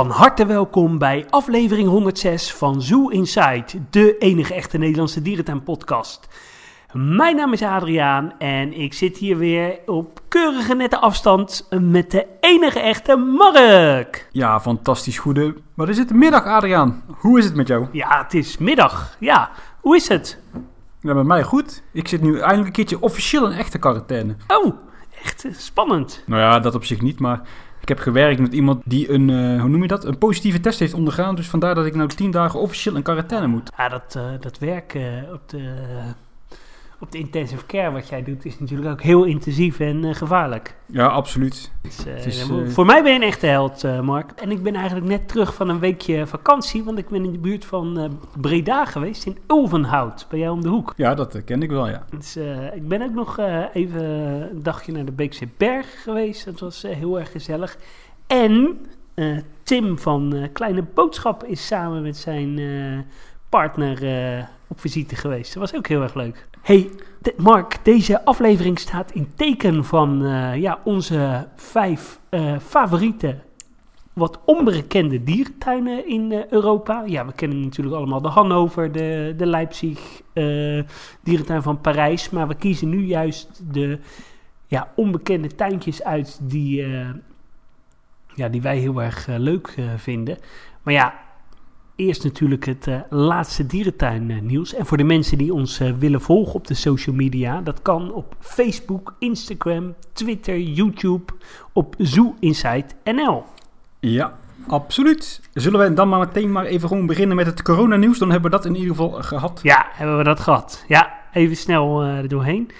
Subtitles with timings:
[0.00, 6.28] Van harte welkom bij aflevering 106 van Zoo Inside, de enige echte Nederlandse dierentuin-podcast.
[6.92, 12.26] Mijn naam is Adriaan en ik zit hier weer op keurige nette afstand met de
[12.40, 14.28] enige echte Mark.
[14.32, 15.54] Ja, fantastisch goede.
[15.74, 16.14] Wat is het?
[16.14, 17.02] Middag, Adriaan.
[17.06, 17.86] Hoe is het met jou?
[17.92, 19.16] Ja, het is middag.
[19.18, 20.38] Ja, hoe is het?
[21.00, 21.82] Ja, met mij goed.
[21.92, 24.36] Ik zit nu eindelijk een keertje officieel in echte quarantaine.
[24.48, 24.74] Oh,
[25.24, 26.22] echt eh, spannend.
[26.26, 27.40] Nou ja, dat op zich niet, maar
[27.80, 30.78] ik heb gewerkt met iemand die een, eh, hoe noem je dat, een positieve test
[30.78, 31.34] heeft ondergaan.
[31.34, 33.70] Dus vandaar dat ik nou tien dagen officieel in quarantaine moet.
[33.76, 35.72] Ja, dat, eh, dat werk eh, op de
[37.00, 40.76] op de intensive care wat jij doet, is natuurlijk ook heel intensief en uh, gevaarlijk.
[40.86, 41.72] Ja, absoluut.
[41.82, 44.30] Dus, uh, is, uh, voor mij ben je een echte held, Mark.
[44.30, 47.38] En ik ben eigenlijk net terug van een weekje vakantie, want ik ben in de
[47.38, 50.92] buurt van Breda geweest, in Ulvenhout, bij jou om de hoek.
[50.96, 52.04] Ja, dat ken ik wel, ja.
[52.18, 52.36] Dus,
[52.74, 53.38] ik ben ook nog
[53.72, 54.04] even
[54.50, 57.76] een dagje naar de Beekse Berg geweest, dat was heel erg gezellig.
[58.26, 58.78] En
[59.62, 62.60] Tim van Kleine Boodschap is samen met zijn
[63.48, 65.54] partner op visite geweest.
[65.54, 66.48] Dat was ook heel erg leuk.
[66.62, 66.90] Hey,
[67.36, 73.38] Mark, deze aflevering staat in teken van uh, ja, onze vijf uh, favoriete,
[74.12, 77.02] wat onbekende dierentuinen in uh, Europa.
[77.06, 80.22] Ja, we kennen natuurlijk allemaal de Hannover, de, de Leipzig,
[81.22, 82.30] dierentuin van Parijs.
[82.30, 83.98] Maar we kiezen nu juist de
[84.66, 86.86] ja, onbekende tuintjes uit die,
[88.34, 90.38] ja, die wij heel erg leuk vinden.
[90.82, 91.14] Maar ja,
[92.00, 94.74] eerst natuurlijk het uh, laatste dierentuin uh, nieuws.
[94.74, 98.12] En voor de mensen die ons uh, willen volgen op de social media, dat kan
[98.12, 101.32] op Facebook, Instagram, Twitter, YouTube,
[101.72, 103.44] op Zoo Insight NL.
[103.98, 105.40] Ja, absoluut.
[105.54, 108.18] Zullen we dan maar meteen maar even gewoon beginnen met het coronanieuws?
[108.18, 109.60] Dan hebben we dat in ieder geval gehad.
[109.62, 110.84] Ja, hebben we dat gehad.
[110.88, 112.70] Ja, even snel er doorheen.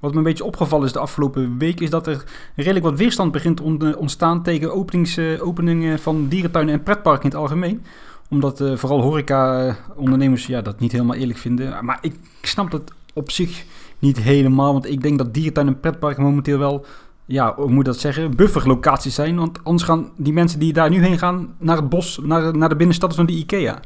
[0.00, 2.24] Wat me een beetje opgevallen is de afgelopen week, is dat er
[2.56, 7.38] redelijk wat weerstand begint te ontstaan tegen openings, openingen van dierentuinen en pretparken in het
[7.38, 7.82] algemeen
[8.30, 11.84] omdat uh, vooral horeca-ondernemers ja, dat niet helemaal eerlijk vinden.
[11.84, 13.64] Maar ik snap dat op zich
[13.98, 14.72] niet helemaal.
[14.72, 16.84] Want ik denk dat dierentuin en pretparken momenteel wel,
[17.24, 19.36] ja, hoe moet dat zeggen, bufferlocaties zijn.
[19.36, 22.68] Want anders gaan die mensen die daar nu heen gaan naar het bos, naar, naar
[22.68, 23.80] de binnenstad van de IKEA.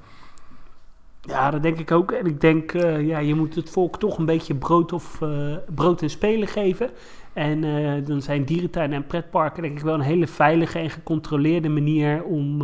[1.20, 2.12] Ja, dat denk ik ook.
[2.12, 5.56] En ik denk, uh, ja, je moet het volk toch een beetje brood, of, uh,
[5.74, 6.90] brood en spelen geven.
[7.32, 7.60] En
[8.04, 12.62] dan zijn dierentuinen en pretparken denk ik wel een hele veilige en gecontroleerde manier om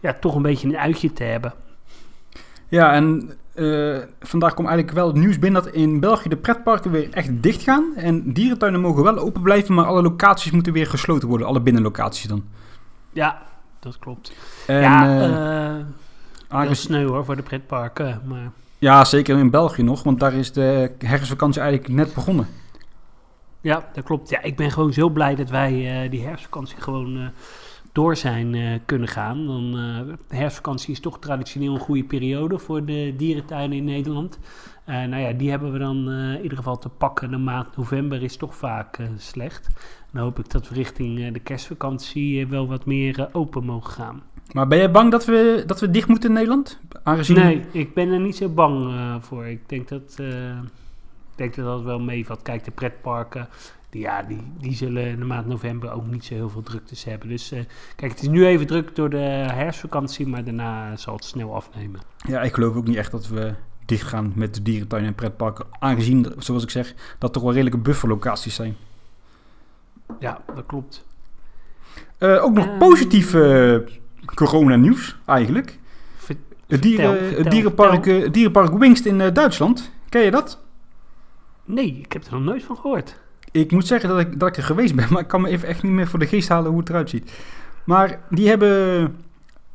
[0.00, 1.54] ja, toch een beetje een uitje te hebben.
[2.68, 6.90] Ja, en uh, vandaag komt eigenlijk wel het nieuws binnen dat in België de pretparken
[6.90, 7.92] weer echt dicht gaan.
[7.96, 11.46] En dierentuinen mogen wel open blijven, maar alle locaties moeten weer gesloten worden.
[11.46, 12.44] Alle binnenlocaties dan.
[13.12, 13.42] Ja,
[13.78, 14.32] dat klopt.
[14.66, 15.78] En, ja, uh,
[16.52, 18.22] uh, dat is sneu hoor voor de pretparken.
[18.24, 18.50] Maar...
[18.78, 22.46] Ja, zeker in België nog, want daar is de herfstvakantie eigenlijk net begonnen.
[23.60, 24.28] Ja, dat klopt.
[24.28, 27.32] Ja, ik ben gewoon zo blij dat wij die herfstvakantie gewoon
[27.92, 29.46] door zijn uh, kunnen gaan.
[29.46, 34.38] Dan, uh, de herfstvakantie is toch traditioneel een goede periode voor de dierentuinen in Nederland.
[34.86, 37.30] Uh, nou ja, die hebben we dan in ieder geval te pakken.
[37.30, 39.68] De maand november is toch vaak slecht.
[40.12, 44.22] Dan hoop ik dat we richting de kerstvakantie wel wat meer open mogen gaan.
[44.52, 46.80] Maar ben jij bang dat we, dat we dicht moeten in Nederland?
[47.02, 47.36] Aangezien...
[47.36, 49.46] Nee, ik ben er niet zo bang voor.
[49.46, 52.42] Ik denk dat, ik denk dat dat wel meevalt.
[52.42, 53.48] Kijk, de pretparken
[53.90, 57.04] die, ja, die, die zullen in de maand november ook niet zo heel veel druktes
[57.04, 57.28] hebben.
[57.28, 57.60] Dus uh,
[57.96, 59.16] kijk, het is nu even druk door de
[59.52, 62.00] herfstvakantie, maar daarna zal het snel afnemen.
[62.16, 63.54] Ja, ik geloof ook niet echt dat we
[63.86, 65.66] dicht gaan met de dierentuin en pretparken.
[65.78, 68.76] Aangezien, zoals ik zeg, dat toch wel redelijke bufferlocaties zijn.
[70.18, 71.06] Ja, dat klopt.
[72.18, 73.30] Uh, ook nog uh, positief
[74.34, 75.78] corona-nieuws eigenlijk.
[76.16, 76.36] Ver,
[76.66, 78.32] het, dieren, vertel, het dierenpark, vertel.
[78.32, 79.90] dierenpark Wingst in Duitsland.
[80.08, 80.60] Ken je dat?
[81.64, 83.20] Nee, ik heb er nog nooit van gehoord.
[83.50, 85.68] Ik moet zeggen dat ik, dat ik er geweest ben, maar ik kan me even
[85.68, 87.32] echt niet meer voor de geest halen hoe het eruit ziet.
[87.84, 89.14] Maar die hebben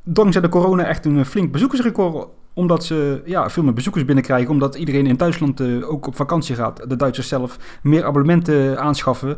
[0.03, 2.27] dankzij de corona echt een flink bezoekersrecord.
[2.53, 4.51] Omdat ze ja, veel meer bezoekers binnenkrijgen.
[4.51, 6.89] Omdat iedereen in Duitsland uh, ook op vakantie gaat.
[6.89, 9.37] De Duitsers zelf meer abonnementen aanschaffen.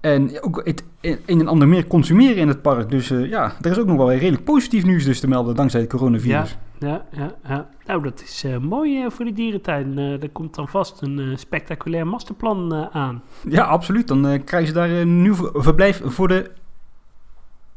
[0.00, 2.90] En ook het een en ander meer consumeren in het park.
[2.90, 5.80] Dus uh, ja, er is ook nog wel redelijk positief nieuws dus te melden dankzij
[5.80, 6.56] het coronavirus.
[6.78, 7.34] Ja, ja, ja.
[7.48, 7.68] ja.
[7.86, 9.98] Nou, dat is uh, mooi uh, voor de dierentuin.
[9.98, 13.22] er komt dan vast een spectaculair masterplan aan.
[13.48, 14.08] Ja, absoluut.
[14.08, 16.50] Dan krijgen ze daar een nieuw verblijf voor de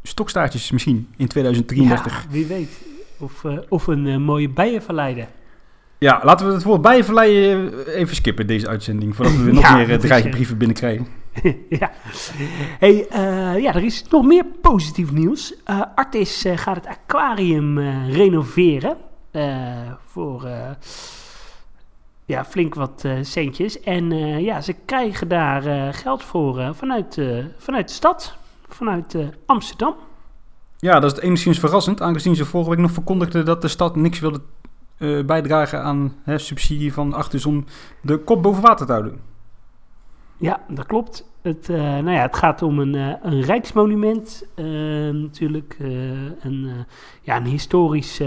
[0.03, 2.23] stokstaartjes misschien in 2033.
[2.23, 2.81] Ja, wie weet.
[3.19, 5.27] Of, of een mooie bijenverleider.
[5.97, 9.15] Ja, laten we het woord bijenverleiden even skippen, deze uitzending.
[9.15, 11.20] Voordat we nog ja, meer dreigbrieven binnenkrijgen.
[11.79, 11.91] ja.
[12.79, 15.53] Hey, uh, ja, er is nog meer positief nieuws.
[15.69, 17.79] Uh, Artis uh, gaat het aquarium
[18.09, 18.97] renoveren.
[20.05, 20.49] voor
[22.25, 23.79] ja, flink wat centjes.
[23.79, 24.09] En
[24.41, 27.21] ja, ze krijgen daar geld voor vanuit,
[27.57, 28.35] vanuit de stad.
[28.67, 29.95] Vanuit Amsterdam.
[30.77, 34.19] Ja, dat is enigszins verrassend, aangezien ze vorige week nog verkondigden dat de stad niks
[34.19, 34.41] wilde
[35.25, 37.65] bijdragen aan hè, subsidie van om
[38.01, 39.30] de kop boven water te houden.
[40.41, 41.29] Ja, dat klopt.
[41.41, 44.47] Het, uh, nou ja, het gaat om een, uh, een rijksmonument,
[45.11, 45.77] natuurlijk.
[46.39, 46.69] een,
[47.21, 48.21] ja, een historisch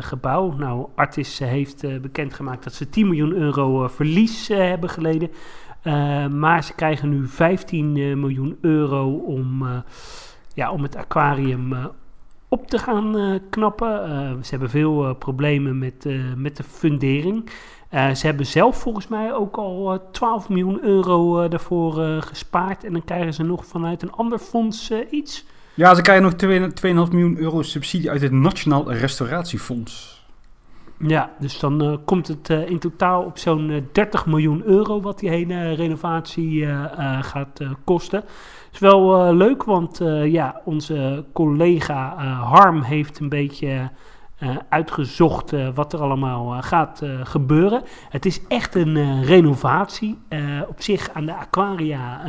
[0.00, 0.52] gebouw.
[0.52, 5.30] Nou, Artis heeft bekendgemaakt dat ze 10 miljoen euro verlies hebben geleden.
[6.38, 9.66] maar ze krijgen nu 15 miljoen euro om,
[10.54, 11.74] ja, om het aquarium
[12.48, 14.08] op te gaan knappen.
[14.44, 17.50] Ze hebben veel problemen met, met de fundering.
[17.90, 22.84] Ze hebben zelf volgens mij ook al 12 miljoen euro daarvoor gespaard.
[22.84, 25.44] En dan krijgen ze nog vanuit een ander fonds iets.
[25.74, 26.32] Ja, ze krijgen nog
[27.06, 30.24] 2,5 miljoen euro subsidie uit het Nationaal Restauratiefonds.
[30.98, 35.00] Ja, dus dan uh, komt het uh, in totaal op zo'n uh, 30 miljoen euro
[35.00, 36.66] wat die hele renovatie
[37.20, 38.24] gaat kosten.
[38.72, 43.90] is wel leuk, want ja, onze collega Harm heeft een beetje
[44.68, 47.82] uitgezocht wat er allemaal gaat gebeuren.
[48.08, 50.18] Het is echt een renovatie.
[50.68, 52.20] op zich aan de Aquaria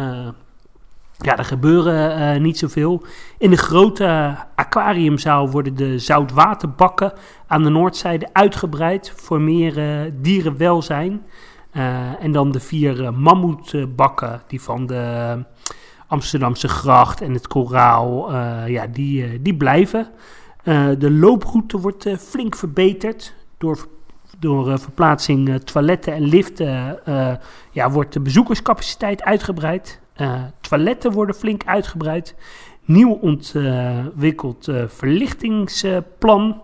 [1.18, 3.06] ja, er gebeuren niet zoveel.
[3.38, 7.14] In de grote aquariumzaal worden de zoutwaterbakken
[7.48, 11.22] aan de noordzijde uitgebreid voor meer dierenwelzijn.
[12.20, 15.38] En dan de vier mammoetbakken die van de
[16.08, 20.08] Amsterdamse gracht en het koraal, ja, die, die blijven.
[20.98, 23.88] De looproute wordt flink verbeterd door
[24.40, 27.00] door verplaatsing toiletten en liften
[27.72, 30.00] ja, wordt de bezoekerscapaciteit uitgebreid.
[30.22, 32.36] Uh, toiletten worden flink uitgebreid.
[32.86, 36.62] Nieuw ontwikkeld uh, verlichtingsplan.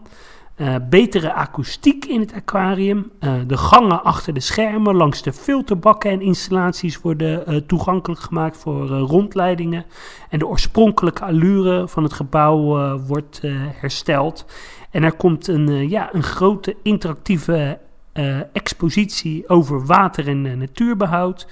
[0.58, 3.12] Uh, betere akoestiek in het aquarium.
[3.48, 9.86] de gangen achter de schermen langs de filterbakken en installaties worden toegankelijk gemaakt voor rondleidingen.
[10.30, 13.42] En de oorspronkelijke allure van het gebouw wordt
[13.74, 14.46] hersteld.
[14.92, 17.80] En er komt een, ja, een grote interactieve
[18.54, 21.48] expositie over water en natuurbehoud.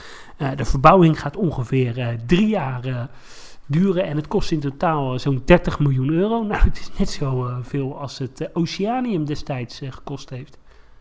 [0.55, 3.09] De verbouwing gaat ongeveer drie jaar
[3.71, 6.43] duren en het kost in totaal zo'n 30 miljoen euro.
[6.51, 10.57] Nou, het is net zo veel als het Oceanium destijds gekost heeft.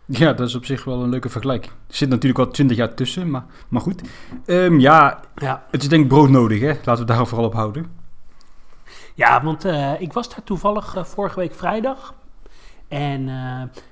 [0.06, 1.72] Ja, dat is op zich wel een leuke vergelijking.
[1.72, 4.02] Er zit natuurlijk al 20 jaar tussen, maar, maar goed.
[4.46, 6.72] Um, ja, ja, het is denk ik broodnodig, hè?
[6.84, 7.86] Laten we daar vooral op houden.
[9.14, 9.64] Ja, want
[9.98, 12.14] ik was daar toevallig vorige week vrijdag.
[12.88, 13.24] En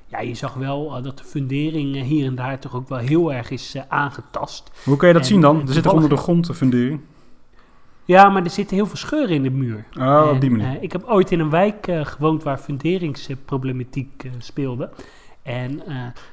[0.06, 3.50] ja, je zag wel dat de fundering hier en daar toch ook wel heel erg
[3.50, 4.70] is aangetast.
[4.84, 5.60] Hoe kan je dat en, zien dan?
[5.60, 7.00] Er zit er onder de grond een fundering.
[8.08, 9.84] Ja, maar er zitten heel veel scheuren in de muur.
[9.98, 10.82] Oh, en, op die manier.
[10.82, 14.90] ik heb ooit in een wijk gewoond waar funderingsproblematiek speelde.
[15.42, 15.82] En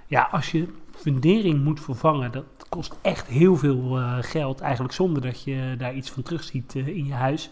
[0.08, 4.60] ja, als je fundering moet vervangen, dat kost echt heel veel geld.
[4.60, 7.50] Eigenlijk zonder dat je daar iets van terugziet in je huis.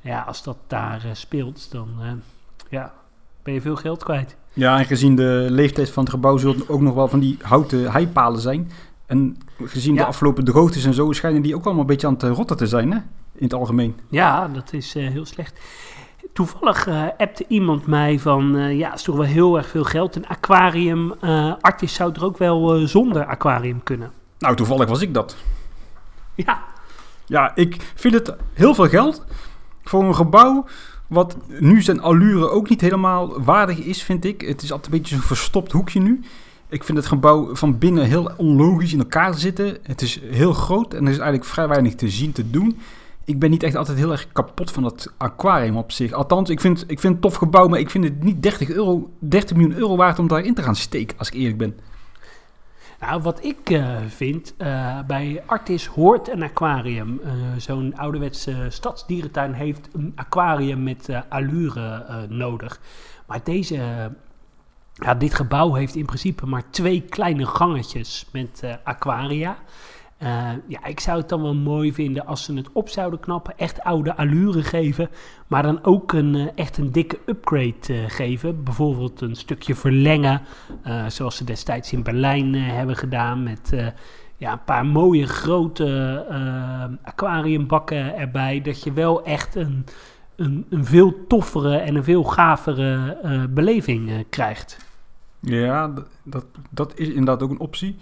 [0.00, 1.88] Ja, als dat daar speelt, dan
[2.68, 2.92] ja,
[3.42, 4.36] ben je veel geld kwijt.
[4.52, 7.92] Ja, en gezien de leeftijd van het gebouw zullen ook nog wel van die houten
[7.92, 8.70] heipalen zijn.
[9.06, 12.22] En gezien de afgelopen droogtes en zo schijnen die ook allemaal een beetje aan het
[12.22, 12.98] eh, rotten te zijn, hè?
[13.38, 13.96] In het algemeen.
[14.08, 15.60] Ja, dat is uh, heel slecht.
[16.32, 20.16] Toevallig uh, appte iemand mij van, uh, ja, is toch wel heel erg veel geld.
[20.16, 21.12] Een aquarium,
[21.60, 24.12] Artis zou er ook wel zonder aquarium kunnen.
[24.38, 25.36] Nou, toevallig was ik dat.
[26.34, 26.62] Ja.
[27.26, 29.24] Ja, ik vind het heel veel geld
[29.84, 30.64] voor een gebouw
[31.06, 34.40] wat nu zijn allure ook niet helemaal waardig is, vind ik.
[34.40, 36.20] Het is altijd een beetje zo'n verstopt hoekje nu.
[36.68, 39.78] Ik vind het gebouw van binnen heel onlogisch in elkaar zitten.
[39.82, 42.78] Het is heel groot en er is eigenlijk vrij weinig te zien, te doen.
[43.28, 46.12] Ik ben niet echt altijd heel erg kapot van dat aquarium op zich.
[46.12, 49.10] Althans, ik vind, ik vind het tof gebouw, maar ik vind het niet 30, euro,
[49.18, 51.78] 30 miljoen euro waard om daarin te gaan steken, als ik eerlijk ben.
[53.00, 57.20] Nou, wat ik uh, vind, uh, bij Artis hoort een aquarium.
[57.24, 62.80] Uh, Zo'n ouderwetse stadsdierentuin heeft een aquarium met allure nodig.
[63.26, 64.10] Maar deze,
[64.92, 69.56] ja, dit gebouw heeft in principe maar twee kleine gangetjes met aquaria.
[70.22, 73.58] Uh, ja, ik zou het dan wel mooi vinden als ze het op zouden knappen,
[73.58, 75.08] echt oude allure geven,
[75.46, 78.64] maar dan ook een, uh, echt een dikke upgrade uh, geven.
[78.64, 80.40] Bijvoorbeeld een stukje verlengen,
[81.08, 83.92] zoals ze destijds in Berlijn hebben gedaan met
[84.36, 88.62] ja, een paar mooie grote aquariumbakken erbij.
[88.62, 89.84] Dat je wel echt een,
[90.36, 93.18] een, een veel toffere en een veel gavere
[93.50, 94.86] beleving krijgt.
[95.40, 97.96] Ja, dat, dat is inderdaad ook een optie.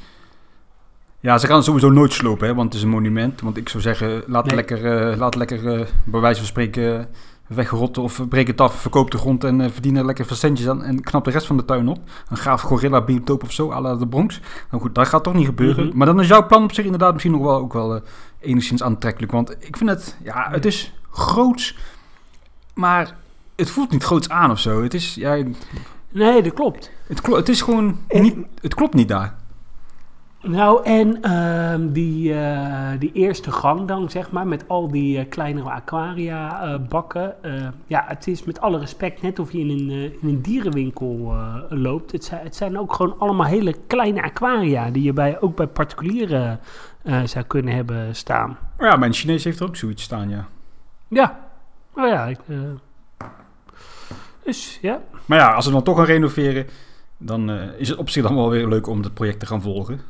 [1.27, 3.41] Ja, ze gaan sowieso nooit slopen, hè, want het is een monument.
[3.41, 7.09] Want ik zou zeggen, laat lekker, uh, laat lekker uh, bij wijze van spreken
[7.47, 10.83] wegrotten of breek het af, verkoop de grond en uh, verdien er lekker centjes aan
[10.83, 11.99] en knap de rest van de tuin op.
[12.29, 14.41] Een gaaf gorilla biotoop of zo, à la de Bronx.
[14.71, 15.87] Nou goed, dat gaat toch niet gebeuren.
[15.87, 15.97] Mhm.
[15.97, 18.01] Maar dan is jouw plan op zich inderdaad misschien nog wel, ook wel
[18.41, 19.33] enigszins aantrekkelijk.
[19.33, 21.77] Want ik vind het, ja, het is groots,
[22.75, 23.17] maar
[23.57, 24.83] het voelt niet groots aan of zo.
[24.83, 25.43] Het is, ja,
[26.11, 26.91] Nee, dat klopt.
[27.07, 29.35] het, klo- het is gewoon niet, het klopt niet daar.
[30.43, 35.29] Nou, en ehm, die, eh, die eerste gang dan, zeg maar, met al die eh,
[35.29, 37.35] kleinere aquaria-bakken.
[37.87, 41.33] ja, het is met alle respect net of je in een, eh, in een dierenwinkel
[41.33, 42.13] eh, loopt.
[42.13, 45.67] Het zijn, het zijn ook gewoon allemaal hele kleine aquaria die je bij, ook bij
[45.67, 46.61] particulieren
[47.07, 48.59] eh, zou kunnen hebben staan.
[48.79, 50.47] Ja, mijn Chinees heeft er ook zoiets staan, ja.
[51.09, 51.39] Ja,
[51.95, 52.27] oh ja.
[52.27, 52.57] Ik, eh,
[54.45, 56.67] dus ja, Maar ja, als we dan toch gaan renoveren,
[57.19, 59.63] dan eh, is het op zich dan wel weer leuk om het project te gaan
[59.63, 60.01] volgen.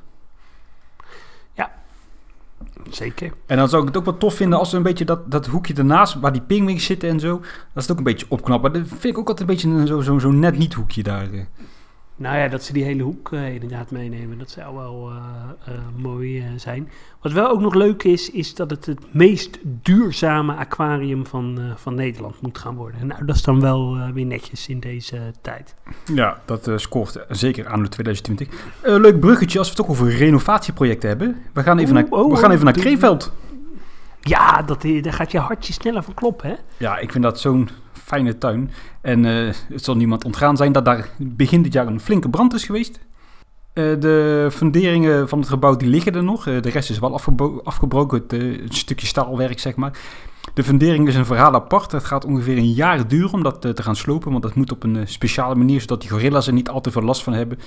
[2.90, 3.32] Zeker.
[3.46, 5.46] En dan zou ik het ook wel tof vinden als we een beetje dat, dat
[5.46, 8.72] hoekje ernaast, waar die pingwings zitten en zo, dat is het ook een beetje opknappen.
[8.72, 11.28] Dat vind ik ook altijd een beetje een zo, zo, zo net niet hoekje daar.
[12.18, 15.80] Nou ja, dat ze die hele hoek eh, inderdaad meenemen, dat zou wel eh, eh,
[15.96, 16.88] mooi zijn.
[17.22, 21.94] Wat wel ook nog leuk is, is dat het het meest duurzame aquarium van, van
[21.94, 23.06] Nederland moet gaan worden.
[23.06, 25.74] Nou, dat is dan wel weer netjes in deze tijd.
[26.14, 28.48] Ja, dat scoort zeker aan de 2020.
[28.82, 31.36] Eh, leuk bruggetje als we het ook over renovatieprojecten hebben.
[31.52, 33.32] We gaan even, naar, oh, we gaan even naar doe- Krefeld.
[34.20, 36.54] Ja, dat, daar gaat je hartje sneller van kloppen, hè?
[36.76, 37.68] Ja, ik vind dat zo'n
[38.06, 38.70] fijne tuin.
[39.00, 42.54] En eh, het zal niemand ontgaan zijn dat daar begin dit jaar een flinke brand
[42.54, 42.98] is geweest.
[43.72, 46.46] Eh, de funderingen van het gebouw die liggen er nog.
[46.46, 47.20] Eh, de rest is wel
[47.64, 49.98] afgebroken, het, stukje staalwerk zeg maar.
[50.54, 51.92] De fundering is een verhaal apart.
[51.92, 54.30] Het gaat ongeveer een jaar duren om dat te gaan slopen.
[54.30, 57.02] Want dat moet op een speciale manier, zodat die gorilla's er niet al te veel
[57.02, 57.58] last van hebben.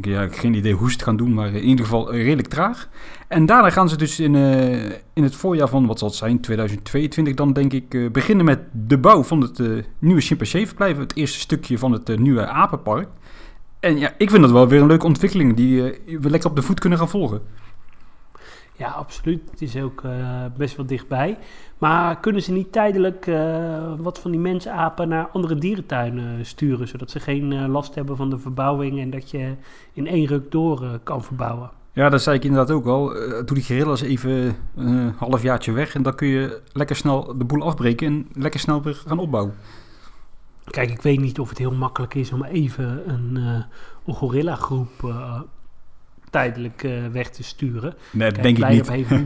[0.00, 2.48] Ik ja, heb geen idee hoe ze het gaan doen, maar in ieder geval redelijk
[2.48, 2.88] traag.
[3.28, 6.40] En daarna gaan ze dus in, eh, in het voorjaar van, wat zal het zijn,
[6.40, 10.96] 2022 dan denk ik, eh, beginnen met de bouw van het eh, nieuwe chimpanseeverblijf.
[10.96, 13.08] Het eerste stukje van het nieuwe apenpark.
[13.80, 15.82] En ja, ik vind dat wel weer een leuke ontwikkeling die
[16.20, 17.42] we lekker op de voet kunnen gaan volgen.
[18.80, 19.50] Ja, absoluut.
[19.50, 21.38] Het is ook eh, best wel dichtbij.
[21.78, 27.10] Maar kunnen ze niet tijdelijk eh, wat van die mensapen naar andere dierentuinen sturen, zodat
[27.10, 29.54] ze geen eh, last hebben van de verbouwing en dat je
[29.92, 31.70] in één ruk door eh, kan verbouwen?
[31.92, 33.14] Ja, dat zei ik inderdaad ook al.
[33.14, 37.38] Eh, doe die gorillas even eh, een halfjaartje weg en dan kun je lekker snel
[37.38, 39.54] de boel afbreken en lekker snel weer gaan opbouwen.
[40.64, 43.62] Kijk, ik weet niet of het heel makkelijk is om even een, eh
[44.06, 45.40] een gorilla-groep eh,
[46.30, 47.94] tijdelijk eh, weg te sturen.
[48.10, 48.88] Nee, dat Kijk, denk ik niet.
[48.88, 49.24] Heeft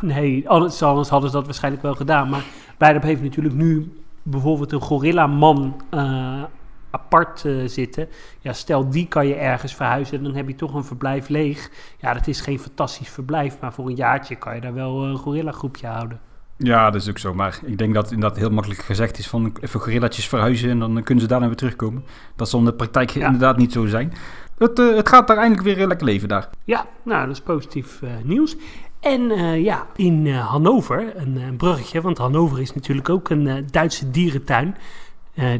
[0.00, 2.28] nee, anders, anders hadden ze dat waarschijnlijk wel gedaan.
[2.28, 2.44] Maar
[2.78, 3.92] Blijdorp heeft natuurlijk nu
[4.22, 6.42] bijvoorbeeld een gorilla-man eh,
[6.90, 8.08] apart eh, zitten.
[8.40, 11.70] Ja, stel die kan je ergens verhuizen, dan heb je toch een verblijf leeg.
[11.98, 15.16] Ja, dat is geen fantastisch verblijf, maar voor een jaartje kan je daar wel een
[15.16, 16.20] gorilla-groepje houden.
[16.62, 17.34] Ja, dat is ook zo.
[17.34, 21.02] Maar ik denk dat inderdaad heel makkelijk gezegd is van even gorillatjes verhuizen en dan
[21.02, 22.04] kunnen ze daarna weer terugkomen.
[22.36, 23.24] Dat zal in de praktijk Ja.
[23.24, 24.12] inderdaad niet zo zijn.
[24.60, 26.48] Het, eh, het gaat daar eindelijk weer eh, lekker leven daar.
[26.64, 28.56] Ja, nou, dat is positief eh, nieuws.
[29.00, 29.22] En
[29.62, 34.76] ja, in Hannover, een eh, bruggetje, want Hannover is natuurlijk ook een Duitse dierentuin.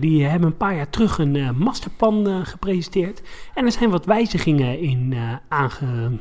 [0.00, 3.22] Die hebben een paar jaar terug een masterplan gepresenteerd.
[3.54, 5.14] En er zijn wat wijzigingen in
[5.48, 6.18] aange,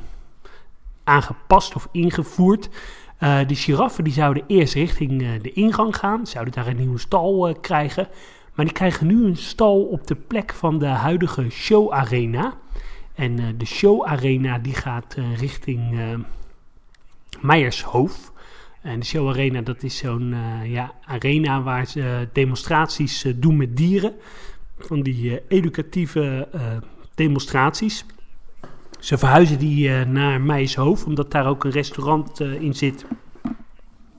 [1.03, 2.69] aangepast of ingevoerd.
[3.19, 8.07] De giraffen die zouden eerst richting de ingang gaan, zouden daar een nieuwe stal krijgen.
[8.53, 12.53] Maar die krijgen nu een stal op de plek van de huidige showarena.
[13.19, 16.19] En eh, de showarena die gaat eh, richting eh
[17.41, 18.31] Meijershoofd.
[18.81, 24.13] En de showarena dat is zo'n ja, arena waar ze demonstraties doen met dieren.
[24.77, 26.47] Van die educatieve
[27.15, 28.05] demonstraties.
[28.99, 33.05] Ze verhuizen die naar Meijershoofd, omdat daar ook een restaurant in zit.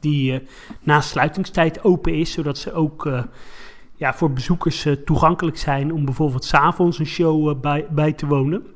[0.01, 0.43] Die
[0.81, 3.29] na sluitingstijd open is, zodat ze ook
[3.95, 8.67] ja, voor bezoekers toegankelijk zijn om bijvoorbeeld s'avonds een show bij, bij te wonen.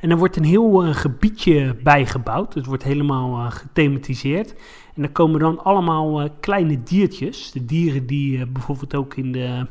[0.00, 2.54] En er wordt een heel eh, gebiedje bijgebouwd.
[2.54, 4.54] Het wordt helemaal eh, gethematiseerd.
[4.94, 7.52] En er komen dan allemaal eh, kleine diertjes.
[7.52, 9.66] De dieren die bijvoorbeeld ook in de,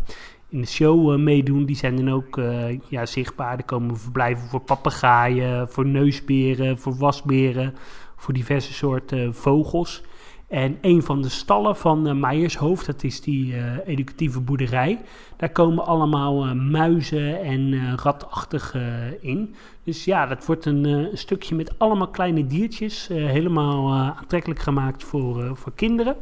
[0.50, 2.41] in de show meedoen, die zijn dan ook
[2.89, 3.58] ja, zichtbaar.
[3.58, 7.74] Er komen verblijven voor papegaaien, voor neusberen, voor wasberen,
[8.15, 10.03] voor diverse soorten vogels.
[10.48, 13.55] En een van de stallen van eh, Meijershoofd, dat is die
[13.86, 15.01] educatieve boerderij.
[15.38, 19.55] Daar komen allemaal muizen en eh ratachtige in.
[19.85, 23.09] Dus ja, dat wordt een, eh, een stukje met allemaal kleine diertjes.
[23.09, 26.15] eh, helemaal eh, aantrekkelijk gemaakt voor, voor kinderen.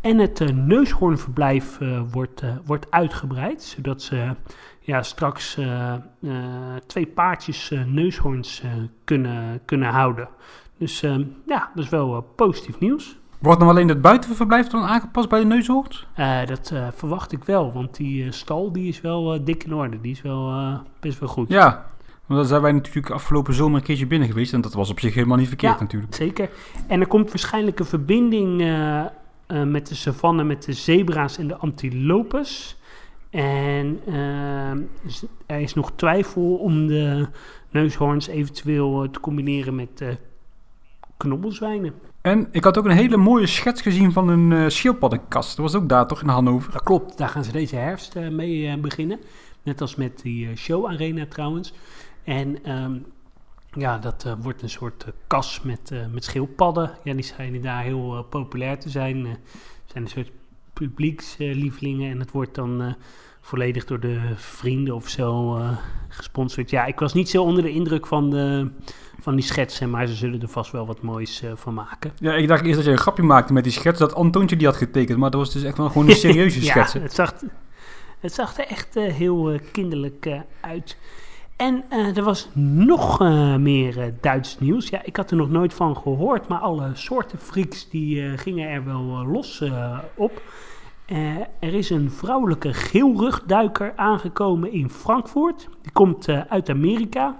[0.00, 1.78] En het neushoornverblijf
[2.10, 3.62] wordt, wordt uitgebreid.
[3.62, 4.34] Zodat ze
[4.80, 5.58] ja, straks
[6.86, 8.62] twee paardjes neushoorns
[9.04, 10.28] kunnen, kunnen houden.
[10.78, 13.18] Dus eh, ja, dat is wel positief nieuws.
[13.38, 16.06] Wordt nou alleen het buitenverblijf dan aangepast bij de neushoort?
[16.46, 20.00] Dat verwacht ik wel, want die stal die is wel dik in orde.
[20.00, 20.52] Die is wel
[21.00, 21.48] best wel goed.
[21.48, 21.86] Ja,
[22.28, 25.00] want dan zijn wij natuurlijk afgelopen zomer een keertje binnen geweest en dat was op
[25.00, 25.80] zich helemaal niet verkeerd Ja.
[25.80, 26.14] natuurlijk.
[26.14, 26.50] Zeker.
[26.86, 29.08] En er komt waarschijnlijk een verbinding eh, eh,
[29.62, 32.76] met de savanne, met de zebra's en de antilopes.
[33.30, 34.00] En
[35.06, 37.26] z- er is nog twijfel om de
[37.70, 40.08] neushoorns eventueel eh, te combineren met eh
[41.16, 41.94] knobbelzwijnen.
[42.20, 45.56] En ik had ook een hele mooie schets gezien van een eh schildpaddenkast.
[45.56, 46.72] Dat was ook daar toch in Hannover?
[46.72, 49.18] Dat klopt, daar gaan ze deze herfst eh, mee eh, beginnen.
[49.62, 51.72] Net als met die eh, show arena trouwens.
[52.28, 52.98] En ehm,
[53.72, 56.90] ja, dat eh, wordt een soort eh, kas met, eh, met schildpadden.
[57.04, 59.38] Ja, die schijnen daar heel populair te zijn.
[59.86, 60.30] Zijn een soort
[60.72, 62.10] publiekslievelingen.
[62.10, 62.96] en het wordt dan
[63.40, 65.60] volledig door de vrienden of zo
[66.08, 66.70] gesponsord.
[66.70, 68.70] Ja, ik was niet zo onder de indruk van, de,
[69.20, 69.90] van die schetsen.
[69.90, 72.12] Maar ze zullen er vast wel wat moois van maken.
[72.18, 74.66] Ja, ik dacht eerst dat je een grapje maakte met die schets dat Antoontje die
[74.66, 75.18] had getekend.
[75.18, 76.64] Maar dat was dus echt wel gewoon een serieuze?
[76.64, 77.34] Ja, het zag,
[78.20, 80.96] het zag er echt heel kinderlijk uit.
[81.58, 84.88] En eh, er was nog eh, meer eh, Duits nieuws.
[84.88, 88.84] Ja, ik had er nog nooit van gehoord, maar alle soorten freaks die gingen er
[88.84, 89.64] wel los
[90.16, 90.42] op.
[91.60, 95.68] Er is een vrouwelijke geelrugduiker aangekomen in Frankfurt.
[95.82, 97.38] Die komt uit Amerika.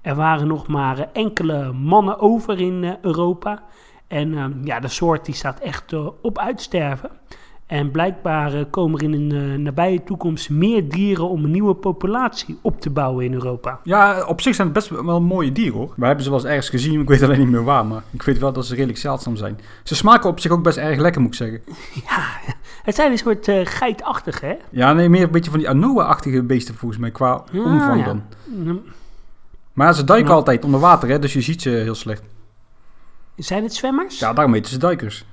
[0.00, 3.62] Er waren nog maar enkele mannen over in Europa.
[4.12, 5.92] En eh, ja, de soort die staat echt
[6.22, 7.10] op uitsterven.
[7.72, 12.58] En blijkbaar eh, komen er in een nabije toekomst meer dieren om een nieuwe populatie
[12.62, 13.80] op te bouwen in Europa.
[13.82, 15.92] Ja, op zich zijn het best wel mooie dieren hoor.
[15.96, 17.86] We hebben ze wel eens ergens gezien, ik weet alleen niet meer waar.
[17.86, 19.58] Maar ik weet wel dat ze redelijk zeldzaam zijn.
[19.82, 21.60] Ze smaken op zich ook best erg lekker, moet ik zeggen.
[22.08, 22.26] Ja,
[22.82, 24.54] het zijn een soort eh geitachtige, hè?
[24.70, 28.04] Ja, nee, meer een beetje van die Anoa-achtige beesten volgens mij, qua Ja, omvang ja.
[28.04, 28.22] dan.
[29.72, 30.34] Maar ze duiken Ja.
[30.36, 32.22] altijd onder water, hè, dus je ziet ze heel slecht.
[33.36, 34.18] Zijn het zwemmers?
[34.18, 35.24] Ja, daarom heten ze duikers.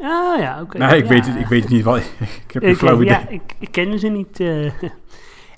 [0.00, 0.78] Ah, ja, oké.
[0.78, 1.08] nee, ik, Ja.
[1.08, 1.96] weet het, ik weet het niet wel.
[2.46, 3.12] ik heb geen Ik, flauw eh, idee.
[3.18, 4.40] Ja, ik, ik kende ze niet.
[4.40, 4.72] eh.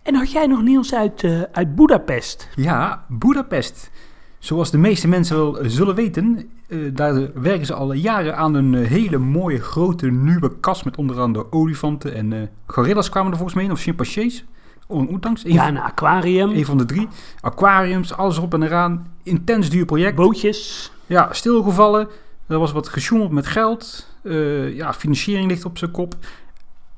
[0.03, 2.49] En had jij nog nieuws uit, eh uit Budapest?
[2.57, 3.91] Ja, Budapest.
[4.39, 6.51] Zoals de meeste mensen wel zullen weten,
[6.93, 11.53] daar werken ze al jaren aan een hele mooie grote nieuwe kast met onder andere
[11.53, 14.45] olifanten en gorillas kwamen er volgens mij in, of chimpansees.
[14.89, 17.09] Een, Ja, een aquarium, een van de drie.
[17.41, 19.07] Aquariums, alles op en eraan.
[19.23, 20.17] Intens duur project.
[20.17, 20.93] bootjes.
[21.07, 22.09] Ja, stilgevallen.
[22.47, 24.09] Er was wat gesjoemeld met geld.
[24.25, 26.17] Eh, ja, financiering ligt op zijn kop.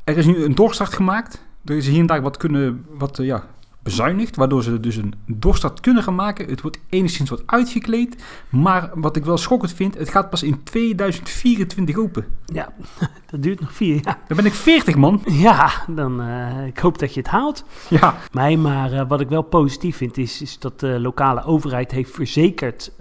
[0.05, 1.45] Er is nu een doorstart gemaakt.
[1.65, 3.45] Er is hier en daar wat kunnen wat, eh, ja,
[3.83, 4.37] bezuinigd.
[4.37, 6.49] Waardoor ze dus een doorstart kunnen gaan maken.
[6.49, 8.25] Het wordt enigszins wat uitgekleed.
[8.49, 12.27] Maar wat ik wel schokkend vind, het gaat pas in 2024 open.
[12.45, 12.73] Ja,
[13.31, 14.19] dat duurt nog vier jaar.
[14.29, 15.23] Dan ben ik 40 man.
[15.25, 17.65] Ja, dan eh, ik hoop dat je het haalt.
[17.89, 22.11] Ja, Nee, maar wat ik wel positief vind is, is dat de lokale overheid heeft
[22.11, 22.93] verzekerd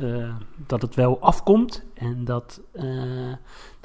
[0.68, 2.62] dat het wel afkomt en dat,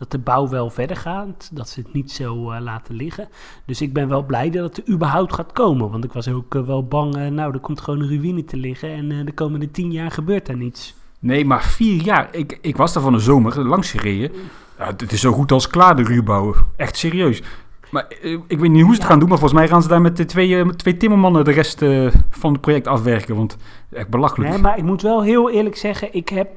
[0.01, 3.29] dat de bouw wel verder gaat, dat ze het niet zo eh, laten liggen.
[3.67, 6.55] Dus ik ben wel blij dat het er überhaupt gaat komen, want ik was ook
[6.55, 9.71] eh, wel bang, eh, nou, er komt gewoon een ruïne te liggen en de komende
[9.71, 10.95] tien jaar gebeurt er niets.
[11.19, 12.29] nee, maar vier jaar.
[12.33, 14.31] Ik, ik was daar van de zomer langs gereden.
[14.79, 16.55] Ja, het is zo goed als klaar, de ruwbouw.
[16.77, 17.43] Echt serieus.
[17.91, 19.07] Maar eh, ik weet niet hoe ze het Ja.
[19.07, 21.51] gaan doen, maar volgens mij gaan ze daar met de twee, eh, twee timmermannen de
[21.51, 23.37] rest eh, van het project afwerken.
[23.37, 23.57] Want
[23.93, 24.51] echt belachelijk.
[24.51, 26.49] Nee, maar ik moet wel heel eerlijk zeggen, ik heb